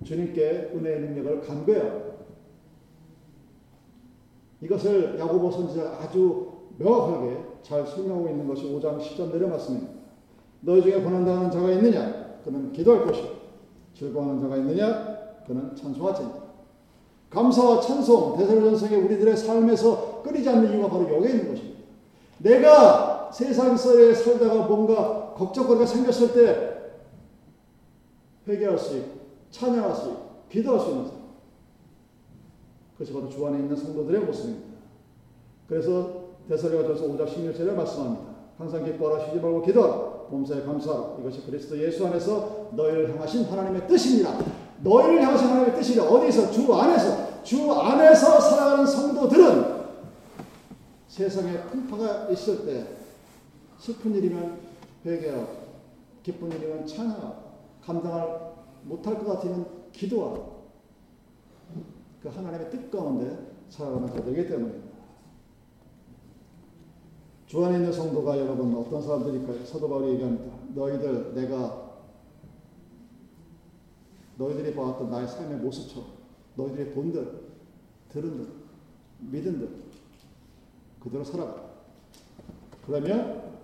주님께 0.07 0.71
은혜의 0.73 1.01
능력을 1.01 1.40
간구해야 1.42 2.07
이것을 4.62 5.19
야고보 5.19 5.51
선지자 5.51 5.99
아주 6.01 6.53
명확하게 6.79 7.37
잘 7.62 7.87
설명하고 7.87 8.29
있는 8.29 8.47
것이 8.47 8.62
5장 8.64 9.01
10절 9.01 9.33
내려 9.33 9.49
말씀입니다. 9.49 9.92
너희 10.61 10.83
중에 10.83 11.03
고난당하는 11.03 11.51
자가 11.51 11.71
있느냐? 11.73 12.38
그는 12.45 12.73
기도할 12.73 13.05
것이고 13.05 13.29
즐거워하는 13.95 14.40
자가 14.40 14.57
있느냐? 14.59 15.16
그는 15.47 15.75
찬송하지. 15.75 16.23
감사와 17.31 17.81
찬송, 17.81 18.37
대설전성에 18.38 18.97
우리들의 18.97 19.37
삶에서 19.37 20.23
끊이지 20.23 20.49
않는 20.49 20.73
이유가 20.73 20.88
바로 20.88 21.12
여기에 21.12 21.31
있는 21.31 21.49
것입니다. 21.49 21.81
내가 22.38 23.31
세상서에 23.33 24.14
살다가 24.14 24.66
뭔가 24.66 25.35
걱정거리가 25.35 25.87
생겼을 25.87 26.33
때 26.33 26.77
회개할 28.49 28.79
수 28.79 28.97
있고 28.97 29.15
찬양할 29.50 29.94
수 29.94 30.09
있고 30.09 30.26
기도할 30.50 30.80
수 30.80 30.90
있는 30.90 31.04
사람. 31.04 31.26
그것이 32.92 33.12
바로 33.12 33.28
주 33.28 33.46
안에 33.46 33.59
있는 33.59 33.76
성도들의 33.76 34.20
모습입니다. 34.22 34.78
그래서 35.68 36.26
대설가전서 36.48 37.04
5장 37.09 37.26
16절에 37.26 37.74
말씀합니다. 37.74 38.37
항상 38.56 38.85
기뻐하라 38.85 39.26
쉬지 39.26 39.40
말고 39.40 39.62
기도하라. 39.62 40.16
범사에 40.30 40.62
감사하라. 40.62 41.16
이것이 41.20 41.44
그리스도 41.46 41.78
예수 41.78 42.06
안에서 42.06 42.70
너희를 42.72 43.11
향하신 43.14 43.44
하나님의 43.44 43.87
뜻입니다. 43.87 44.38
너희를 44.82 45.22
향하신 45.22 45.48
하나님의 45.48 45.76
뜻이냐? 45.76 46.04
어디서? 46.04 46.50
주 46.50 46.74
안에서. 46.74 47.42
주 47.42 47.72
안에서 47.72 48.40
살아가는 48.40 48.87
성도들은 48.87 49.76
세상에 51.06 51.62
풍파가 51.62 52.28
있을 52.30 52.66
때 52.66 52.87
슬픈 53.78 54.14
일이면 54.14 54.59
회개하고 55.04 55.46
기쁜 56.22 56.50
일이면 56.50 56.87
찬양하고 56.87 57.35
감당을 57.85 58.45
못할 58.87 59.18
것 59.18 59.27
같으면 59.27 59.90
기도하고 59.92 60.66
그 62.22 62.29
하나님의 62.29 62.70
뜻 62.70 62.90
가운데 62.90 63.55
살아가는 63.68 64.09
자들이기 64.09 64.49
때문입니다. 64.49 64.96
주 67.46 67.64
안에 67.64 67.77
있는 67.77 67.92
성도가 67.92 68.38
여러분 68.38 68.75
어떤 68.77 69.01
사람들일까요? 69.03 69.64
사도 69.64 69.88
바울이 69.88 70.14
얘기합니다. 70.14 70.57
너희들 70.75 71.35
내가 71.35 71.87
너희들이 74.37 74.75
보았던 74.75 75.11
나의 75.11 75.29
삶의 75.29 75.59
모습처럼 75.59 76.11
너희들이 76.57 76.92
본들, 76.92 77.46
들은들, 78.09 78.53
믿은들 79.20 79.68
그대로 81.01 81.25
살아가. 81.25 81.70
그러면 82.85 83.61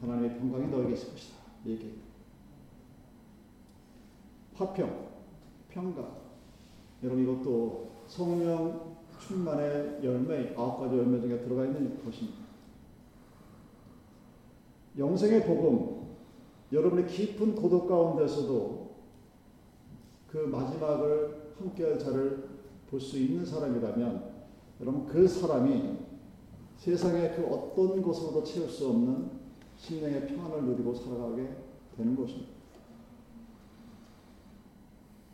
하나님의 0.00 0.38
평강이 0.38 0.68
너에게 0.68 0.94
있을 0.94 1.10
것이다. 1.10 1.36
얘기. 1.66 2.00
화평, 4.62 5.08
평강. 5.68 6.22
여러분 7.02 7.22
이것도 7.24 7.90
성령 8.06 8.96
충만의 9.18 10.00
열매, 10.02 10.54
아홉 10.56 10.80
가지 10.80 10.96
열매 10.96 11.20
중에 11.20 11.40
들어가 11.40 11.64
있는 11.64 12.02
것입니다. 12.04 12.42
영생의 14.96 15.46
복음, 15.46 16.14
여러분의 16.72 17.06
깊은 17.06 17.56
고독 17.56 17.88
가운데서도 17.88 18.92
그 20.28 20.36
마지막을 20.38 21.54
함께할 21.58 21.98
자를 21.98 22.52
볼 22.88 23.00
수 23.00 23.18
있는 23.18 23.44
사람이라면 23.44 24.32
여러분 24.80 25.06
그 25.06 25.26
사람이 25.26 25.96
세상의 26.76 27.34
그 27.36 27.46
어떤 27.46 28.02
것으로도 28.02 28.44
채울 28.44 28.68
수 28.68 28.88
없는 28.88 29.30
심령의 29.76 30.26
평안을 30.26 30.64
누리고 30.64 30.94
살아가게 30.94 31.56
되는 31.96 32.14
것입니다. 32.14 32.61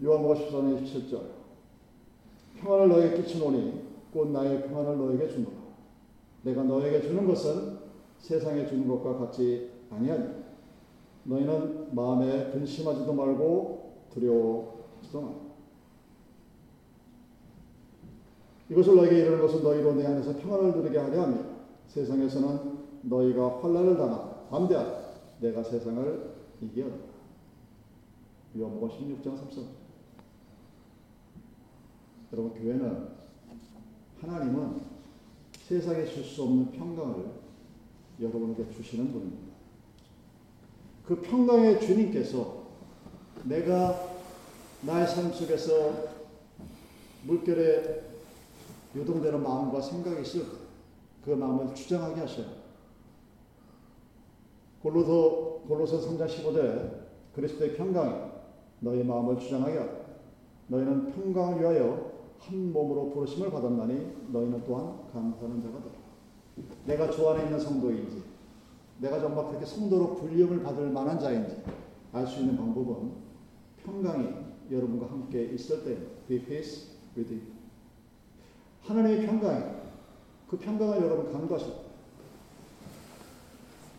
요한복음 0.02 0.36
14장 0.36 0.84
27절 0.84 1.20
평안을 2.60 2.88
너에게 2.88 3.16
끼치노니 3.22 3.88
곧 4.12 4.28
나의 4.28 4.68
평안을 4.68 4.96
너에게 4.96 5.28
주노라. 5.28 5.56
내가 6.42 6.62
너에게 6.62 7.02
주는 7.02 7.26
것은 7.26 7.78
세상에 8.18 8.66
주는 8.66 8.88
것과 8.88 9.18
같지 9.18 9.70
아니하니 9.90 10.44
너희는 11.24 11.94
마음에 11.94 12.50
근심하지도 12.50 13.12
말고 13.12 13.92
두려워 14.12 14.84
주동하. 15.02 15.34
이것을 18.70 18.96
너에게 18.96 19.18
이르는 19.18 19.40
것은 19.40 19.62
너희로 19.62 19.94
내 19.94 20.06
안에서 20.06 20.36
평안을 20.36 20.72
누리게 20.76 20.98
하려 20.98 21.22
하며 21.22 21.36
세상에서는 21.86 22.78
너희가 23.02 23.60
환란을 23.62 23.96
당하 23.96 24.46
담대하라 24.50 24.98
내가 25.40 25.62
세상을 25.62 26.34
이기었다. 26.60 27.08
요한복음 28.58 28.88
16장 28.88 29.24
3절. 29.24 29.87
여러분 32.32 32.52
교회는 32.54 33.08
하나님은 34.20 34.80
세상에 35.62 36.04
줄 36.06 36.24
수 36.24 36.42
없는 36.42 36.70
평강을 36.72 37.26
여러분에게 38.20 38.70
주시는 38.72 39.12
분입니다. 39.12 39.54
그 41.06 41.20
평강의 41.22 41.80
주님께서 41.80 42.66
내가 43.44 44.14
나의 44.82 45.06
삶 45.06 45.32
속에서 45.32 46.08
물결에 47.24 48.02
요동되는 48.96 49.42
마음과 49.42 49.80
생각이 49.80 50.22
있을 50.22 50.44
그 51.24 51.30
마음을 51.30 51.74
주장하게 51.74 52.20
하셔요. 52.20 52.46
골로서 54.82 55.62
골로서 55.66 56.00
3장 56.00 56.26
15절 56.26 57.06
그리스도의 57.34 57.74
평강이 57.76 58.30
너희 58.80 59.02
마음을 59.02 59.38
주장하게 59.38 59.78
하라. 59.78 59.92
너희는 60.68 61.12
평강을 61.12 61.60
위하여 61.60 62.07
한 62.38 62.72
몸으로 62.72 63.10
부르심을 63.10 63.50
받았나니 63.50 64.28
너희는 64.28 64.64
또한 64.64 64.98
감사하는 65.12 65.62
자가 65.62 65.82
되라. 65.82 65.94
내가 66.86 67.10
주 67.10 67.28
안에 67.28 67.44
있는 67.44 67.58
성도인지 67.58 68.22
내가 69.00 69.20
정말 69.20 69.46
그렇게 69.46 69.64
성도로 69.64 70.16
불림을 70.16 70.62
받을 70.62 70.90
만한 70.90 71.18
자인지 71.18 71.62
알 72.12 72.26
수 72.26 72.40
있는 72.40 72.56
방법은 72.56 73.12
평강이 73.84 74.28
여러분과 74.70 75.06
함께 75.10 75.44
있을 75.44 75.84
때 75.84 75.96
be 76.26 76.40
peace 76.42 76.88
with 77.16 77.32
you. 77.32 77.42
하나님의 78.82 79.26
평강이 79.26 79.64
그 80.48 80.56
평강을 80.58 81.02
여러분 81.02 81.30
간구하실 81.32 81.68
때 81.68 81.78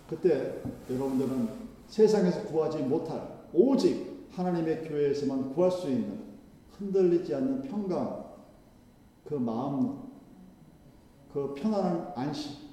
그때 0.09 0.61
여러분들은 0.89 1.49
세상에서 1.87 2.43
구하지 2.47 2.79
못할 2.79 3.39
오직 3.53 4.27
하나님의 4.31 4.87
교회에서만 4.87 5.53
구할 5.53 5.71
수 5.71 5.89
있는 5.89 6.19
흔들리지 6.77 7.35
않는 7.35 7.61
평강 7.63 8.28
그 9.29 9.35
마음 9.35 10.09
그 11.31 11.53
편안한 11.53 12.13
안심 12.15 12.67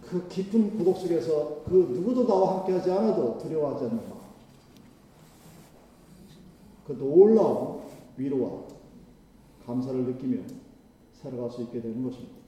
그 0.00 0.28
깊은 0.28 0.78
고독 0.78 0.96
속에서 0.98 1.64
그 1.64 1.90
누구도 1.92 2.28
나와 2.28 2.58
함께하지 2.60 2.92
않아도 2.92 3.38
두려워하지 3.38 3.86
않는 3.86 4.08
마음 4.08 4.18
그 6.86 6.92
놀라운 6.96 7.80
위로와 8.16 8.62
감사를 9.66 10.04
느끼며 10.04 10.44
살아갈 11.12 11.50
수 11.50 11.62
있게 11.62 11.82
되는 11.82 12.02
것입니다. 12.04 12.38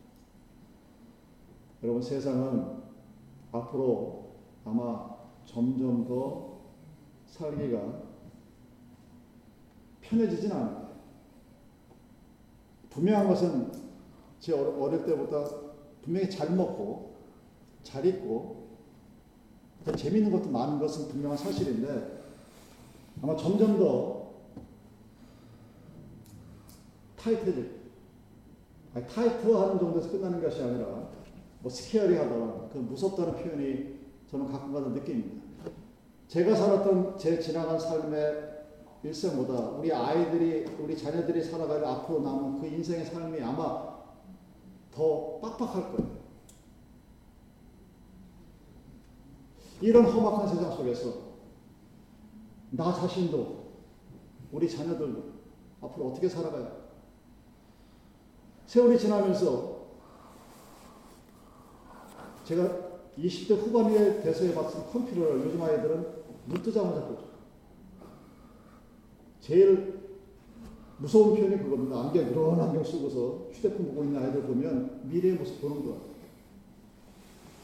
여러분 1.83 2.01
세상은 2.01 2.81
앞으로 3.51 4.37
아마 4.65 5.17
점점 5.45 6.07
더 6.07 6.61
살기가 7.27 8.05
편해지진 10.01 10.51
거예요. 10.51 10.80
분명한 12.91 13.29
것은 13.29 13.73
제 14.41 14.53
어릴 14.53 15.05
때보다 15.05 15.45
분명히 16.03 16.29
잘 16.29 16.51
먹고 16.55 17.15
잘 17.83 18.05
입고 18.05 18.69
더 19.85 19.93
재밌는 19.93 20.31
것도 20.31 20.51
많은 20.51 20.79
것은 20.79 21.09
분명한 21.09 21.39
사실인데 21.39 22.21
아마 23.23 23.37
점점 23.37 23.79
더 23.79 24.31
타이트해질 27.17 27.81
아니, 28.95 29.07
타이트하는 29.07 29.79
정도에서 29.79 30.11
끝나는 30.11 30.43
것이 30.43 30.63
아니라 30.63 31.09
뭐 31.61 31.71
스케어리하다는 31.71 32.71
그 32.71 32.79
무섭다는 32.79 33.35
표현이 33.35 34.01
저는 34.31 34.51
가끔가다 34.51 34.89
느낍니다. 34.89 35.41
제가 36.29 36.55
살았던 36.55 37.19
제 37.19 37.39
지나간 37.39 37.79
삶의 37.79 38.50
일생보다 39.03 39.71
우리 39.79 39.93
아이들이 39.93 40.67
우리 40.79 40.97
자녀들이 40.97 41.43
살아갈 41.43 41.85
앞으로 41.85 42.21
남은 42.21 42.61
그 42.61 42.67
인생의 42.67 43.07
삶이 43.07 43.41
아마 43.41 43.99
더 44.91 45.39
빡빡할 45.41 45.93
거예요. 45.93 46.21
이런 49.81 50.05
험악한 50.05 50.49
세상 50.49 50.77
속에서 50.77 51.31
나 52.71 52.93
자신도 52.93 53.71
우리 54.53 54.69
자녀들도 54.69 55.23
앞으로 55.81 56.09
어떻게 56.09 56.29
살아가야 56.29 56.71
세월이 58.67 58.99
지나면서 58.99 59.81
제가 62.45 62.91
20대 63.19 63.57
후반에 63.57 64.21
돼서에 64.23 64.55
봤던 64.55 64.91
컴퓨터를 64.91 65.47
요즘 65.47 65.63
아이들은 65.63 66.21
눈 66.47 66.63
뜨자마자 66.63 67.07
보죠. 67.07 67.30
제일 69.51 69.99
무서운 70.99 71.35
표현이 71.35 71.59
그겁니다. 71.59 72.03
안경, 72.03 72.31
이런 72.31 72.61
안경 72.61 72.85
쓰고서 72.85 73.49
휴대폰 73.51 73.89
보고 73.89 74.05
있는 74.05 74.23
아이들 74.23 74.43
보면 74.43 75.01
미래의 75.11 75.35
모습 75.35 75.61
보는 75.61 75.85
거. 75.85 75.97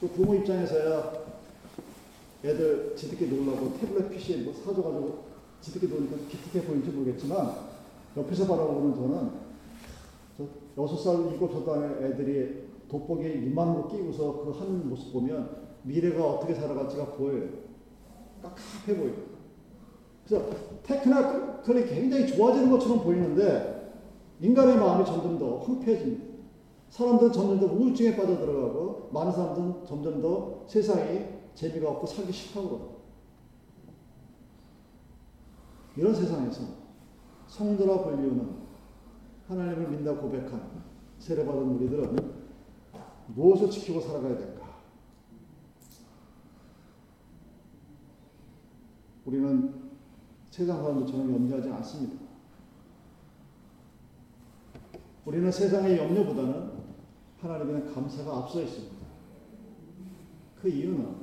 또 0.00 0.08
부모 0.08 0.34
입장에서야 0.34 1.12
애들 2.42 2.96
지듣게 2.96 3.26
놀라고 3.26 3.74
태블릿 3.78 4.10
PC 4.10 4.38
뭐 4.38 4.52
사줘가지고 4.52 5.26
지듣게 5.60 5.86
노니까 5.86 6.16
기특해 6.28 6.66
보이는지 6.66 6.90
모르겠지만 6.90 7.54
옆에서 8.16 8.48
바라보는 8.48 8.94
저는 8.96 9.30
저 10.36 10.82
여섯 10.82 10.96
살 10.96 11.32
일곱 11.32 11.52
살 11.64 12.02
애들이 12.02 12.66
돋보기 12.88 13.46
이만으로 13.46 13.86
끼고서 13.86 14.44
그 14.44 14.58
하는 14.58 14.88
모습 14.88 15.12
보면 15.12 15.68
미래가 15.84 16.32
어떻게 16.32 16.52
살아갈지가 16.52 17.12
보여요. 17.12 17.48
깝깝해 18.42 18.98
보여요. 18.98 19.35
그래서 20.26 20.50
테크니컬이 20.82 21.86
굉장히 21.86 22.26
좋아지는 22.26 22.70
것처럼 22.70 23.02
보이는데 23.02 23.94
인간의 24.40 24.76
마음이 24.76 25.04
점점 25.04 25.38
더 25.38 25.58
황폐해집니다. 25.58 26.26
사람들은 26.90 27.32
점점 27.32 27.60
더 27.60 27.66
우울증에 27.66 28.16
빠져들어가고 28.16 29.10
많은 29.12 29.32
사람들은 29.32 29.86
점점 29.86 30.20
더 30.20 30.64
세상이 30.66 31.26
재미가 31.54 31.90
없고 31.90 32.06
살기 32.06 32.32
싫다고 32.32 32.96
이런 35.96 36.14
세상에서 36.14 36.62
성도라 37.46 38.02
불리우는 38.02 38.66
하나님을 39.48 39.88
믿다 39.90 40.14
고백한 40.14 40.84
세례받은 41.18 41.62
우리들은 41.62 42.36
무엇을 43.28 43.70
지키고 43.70 44.00
살아가야 44.00 44.36
될까? 44.36 44.66
우리는 49.24 49.85
세상 50.56 50.80
사람들처럼 50.80 51.34
염려하지 51.34 51.68
않습니다. 51.68 52.16
우리는 55.26 55.52
세상의 55.52 55.98
염려보다는 55.98 56.70
하나님의 57.42 57.92
감사가 57.92 58.38
앞서 58.38 58.62
있습니다. 58.62 58.96
그 60.58 60.70
이유는 60.70 61.14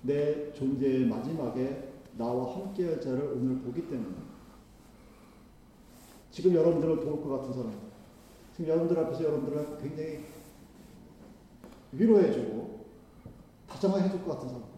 내 0.00 0.54
존재의 0.54 1.04
마지막에 1.04 1.92
나와 2.16 2.54
함께할 2.54 2.98
자를 2.98 3.34
오늘 3.36 3.58
보기 3.58 3.86
때문에 3.90 4.16
지금 6.30 6.54
여러분들을 6.54 7.00
도울 7.00 7.22
것 7.22 7.28
같은 7.28 7.52
사람, 7.52 7.78
지금 8.56 8.70
여러분들 8.70 8.98
앞에서 9.00 9.24
여러분들을 9.24 9.76
굉장히 9.82 10.24
위로해주고 11.92 12.86
다정해줄 13.68 14.24
것 14.24 14.32
같은 14.32 14.48
사람, 14.48 14.77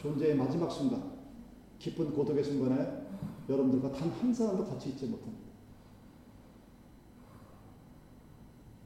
존재의 0.00 0.34
마지막 0.34 0.70
순간, 0.70 1.12
기쁜 1.78 2.12
고독의 2.12 2.42
순간에 2.42 3.06
여러분들과 3.48 3.92
단 3.92 4.08
한 4.08 4.32
사람도 4.32 4.64
같이 4.66 4.90
있지 4.90 5.06
못합니다. 5.06 5.50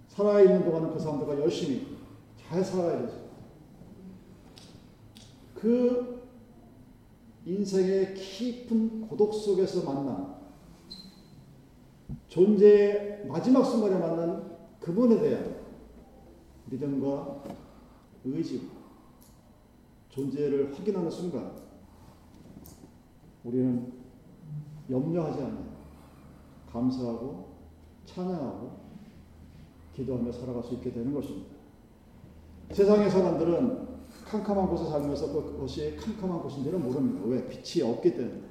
살아있는 0.09 0.65
동안은 0.65 0.93
그 0.93 0.99
사람들과 0.99 1.39
열심히 1.41 1.99
잘 2.37 2.65
살아야 2.65 3.03
되죠. 3.03 3.25
그 5.55 6.23
인생의 7.47 8.15
깊은 8.15 9.09
고독 9.09 9.35
속에서 9.35 9.85
만난 9.85 10.35
존재의 12.29 13.27
마지막 13.27 13.65
순간에 13.65 13.99
만난 13.99 14.57
그분에 14.81 15.21
대한 15.21 15.57
믿음과 16.67 17.45
의지, 18.25 18.69
존재를 20.15 20.73
확인하는 20.73 21.11
순간 21.11 21.51
우리는 23.43 23.93
염려하지 24.89 25.43
않는 25.43 25.65
감사하고 26.71 27.49
찬양하고 28.07 28.85
기도하며 29.93 30.31
살아갈 30.31 30.62
수 30.62 30.75
있게 30.75 30.93
되는 30.93 31.12
것입니다. 31.12 31.55
세상의 32.71 33.11
사람들은 33.11 33.89
캄캄한 34.25 34.69
곳에 34.69 34.89
살면서 34.89 35.33
그것이 35.33 35.97
캄캄한 35.97 36.43
곳인지는 36.43 36.83
모릅니다. 36.83 37.21
왜? 37.27 37.49
빛이 37.49 37.83
없기 37.85 38.15
때문에. 38.15 38.43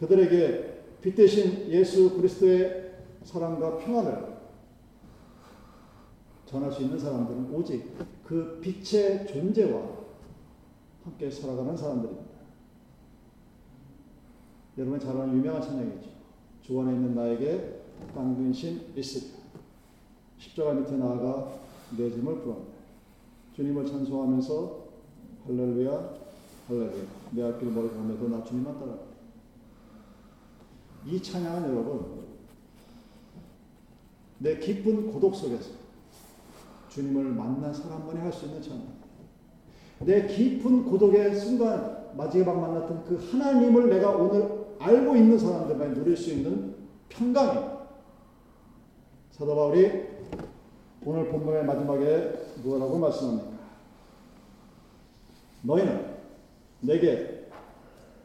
그들에게 0.00 0.98
빛 1.00 1.14
대신 1.14 1.68
예수 1.70 2.16
그리스도의 2.16 2.92
사랑과 3.22 3.76
평안을 3.76 4.32
전할 6.44 6.72
수 6.72 6.82
있는 6.82 6.98
사람들은 6.98 7.54
오직 7.54 7.92
그 8.24 8.60
빛의 8.60 9.26
존재와 9.28 10.01
함께 11.04 11.30
살아가는 11.30 11.76
사람들입니다. 11.76 12.32
여러분 14.78 14.98
잘 15.00 15.16
아는 15.16 15.36
유명한 15.36 15.60
찬양이죠. 15.60 16.10
주 16.62 16.80
안에 16.80 16.92
있는 16.92 17.14
나에게 17.14 17.82
당근신 18.14 18.92
있으리. 18.96 19.32
십자가 20.38 20.72
밑에 20.74 20.96
나아가 20.96 21.52
내 21.96 22.10
짐을 22.10 22.40
풀어옵니다. 22.40 22.72
주님을 23.54 23.86
찬송하면서 23.86 24.82
할렐루야, 25.46 26.14
할렐루야. 26.68 27.04
내 27.32 27.42
앞길 27.42 27.70
멀리 27.70 27.88
가면도 27.90 28.28
나 28.28 28.42
주님만 28.44 28.78
따라. 28.78 28.96
이 31.04 31.20
찬양은 31.20 31.68
여러분 31.68 32.22
내 34.38 34.56
깊은 34.58 35.12
고독 35.12 35.34
속에서 35.34 35.70
주님을 36.88 37.24
만난 37.24 37.74
사람만이 37.74 38.20
할 38.20 38.32
수 38.32 38.46
있는 38.46 38.62
찬양. 38.62 39.01
내 40.04 40.26
깊은 40.26 40.84
고독의 40.84 41.34
순간 41.36 42.12
마지막 42.16 42.58
만났던 42.58 43.04
그 43.04 43.28
하나님을 43.30 43.88
내가 43.88 44.10
오늘 44.10 44.62
알고 44.78 45.16
있는 45.16 45.38
사람들만 45.38 45.94
누릴 45.94 46.16
수 46.16 46.30
있는 46.30 46.74
평강입니다. 47.08 47.78
사도 49.30 49.54
바울이 49.54 50.08
오늘 51.04 51.28
본문의 51.28 51.64
마지막에 51.64 52.32
무엇라고 52.62 52.98
말씀합니까? 52.98 53.50
너희는 55.62 56.16
내게 56.80 57.48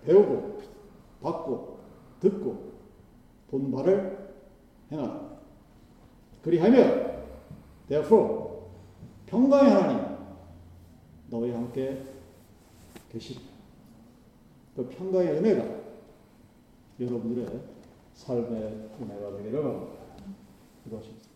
배우고 0.03 0.61
받고 1.21 1.77
듣고 2.19 2.73
본 3.49 3.71
바를 3.71 4.17
행하라. 4.91 5.37
그리하면 6.43 7.23
therefore 7.87 8.47
평강의 9.27 9.71
하나님 9.71 10.06
너희 11.29 11.51
함께 11.51 12.03
계시리. 13.11 13.39
그 14.75 14.87
평강의 14.89 15.37
은혜가 15.37 15.77
여러분들의 16.99 17.61
삶의 18.13 18.89
은혜가 19.01 19.37
되기를 19.37 19.61
바랍니다. 19.61 19.93
기도하십시오. 20.83 21.27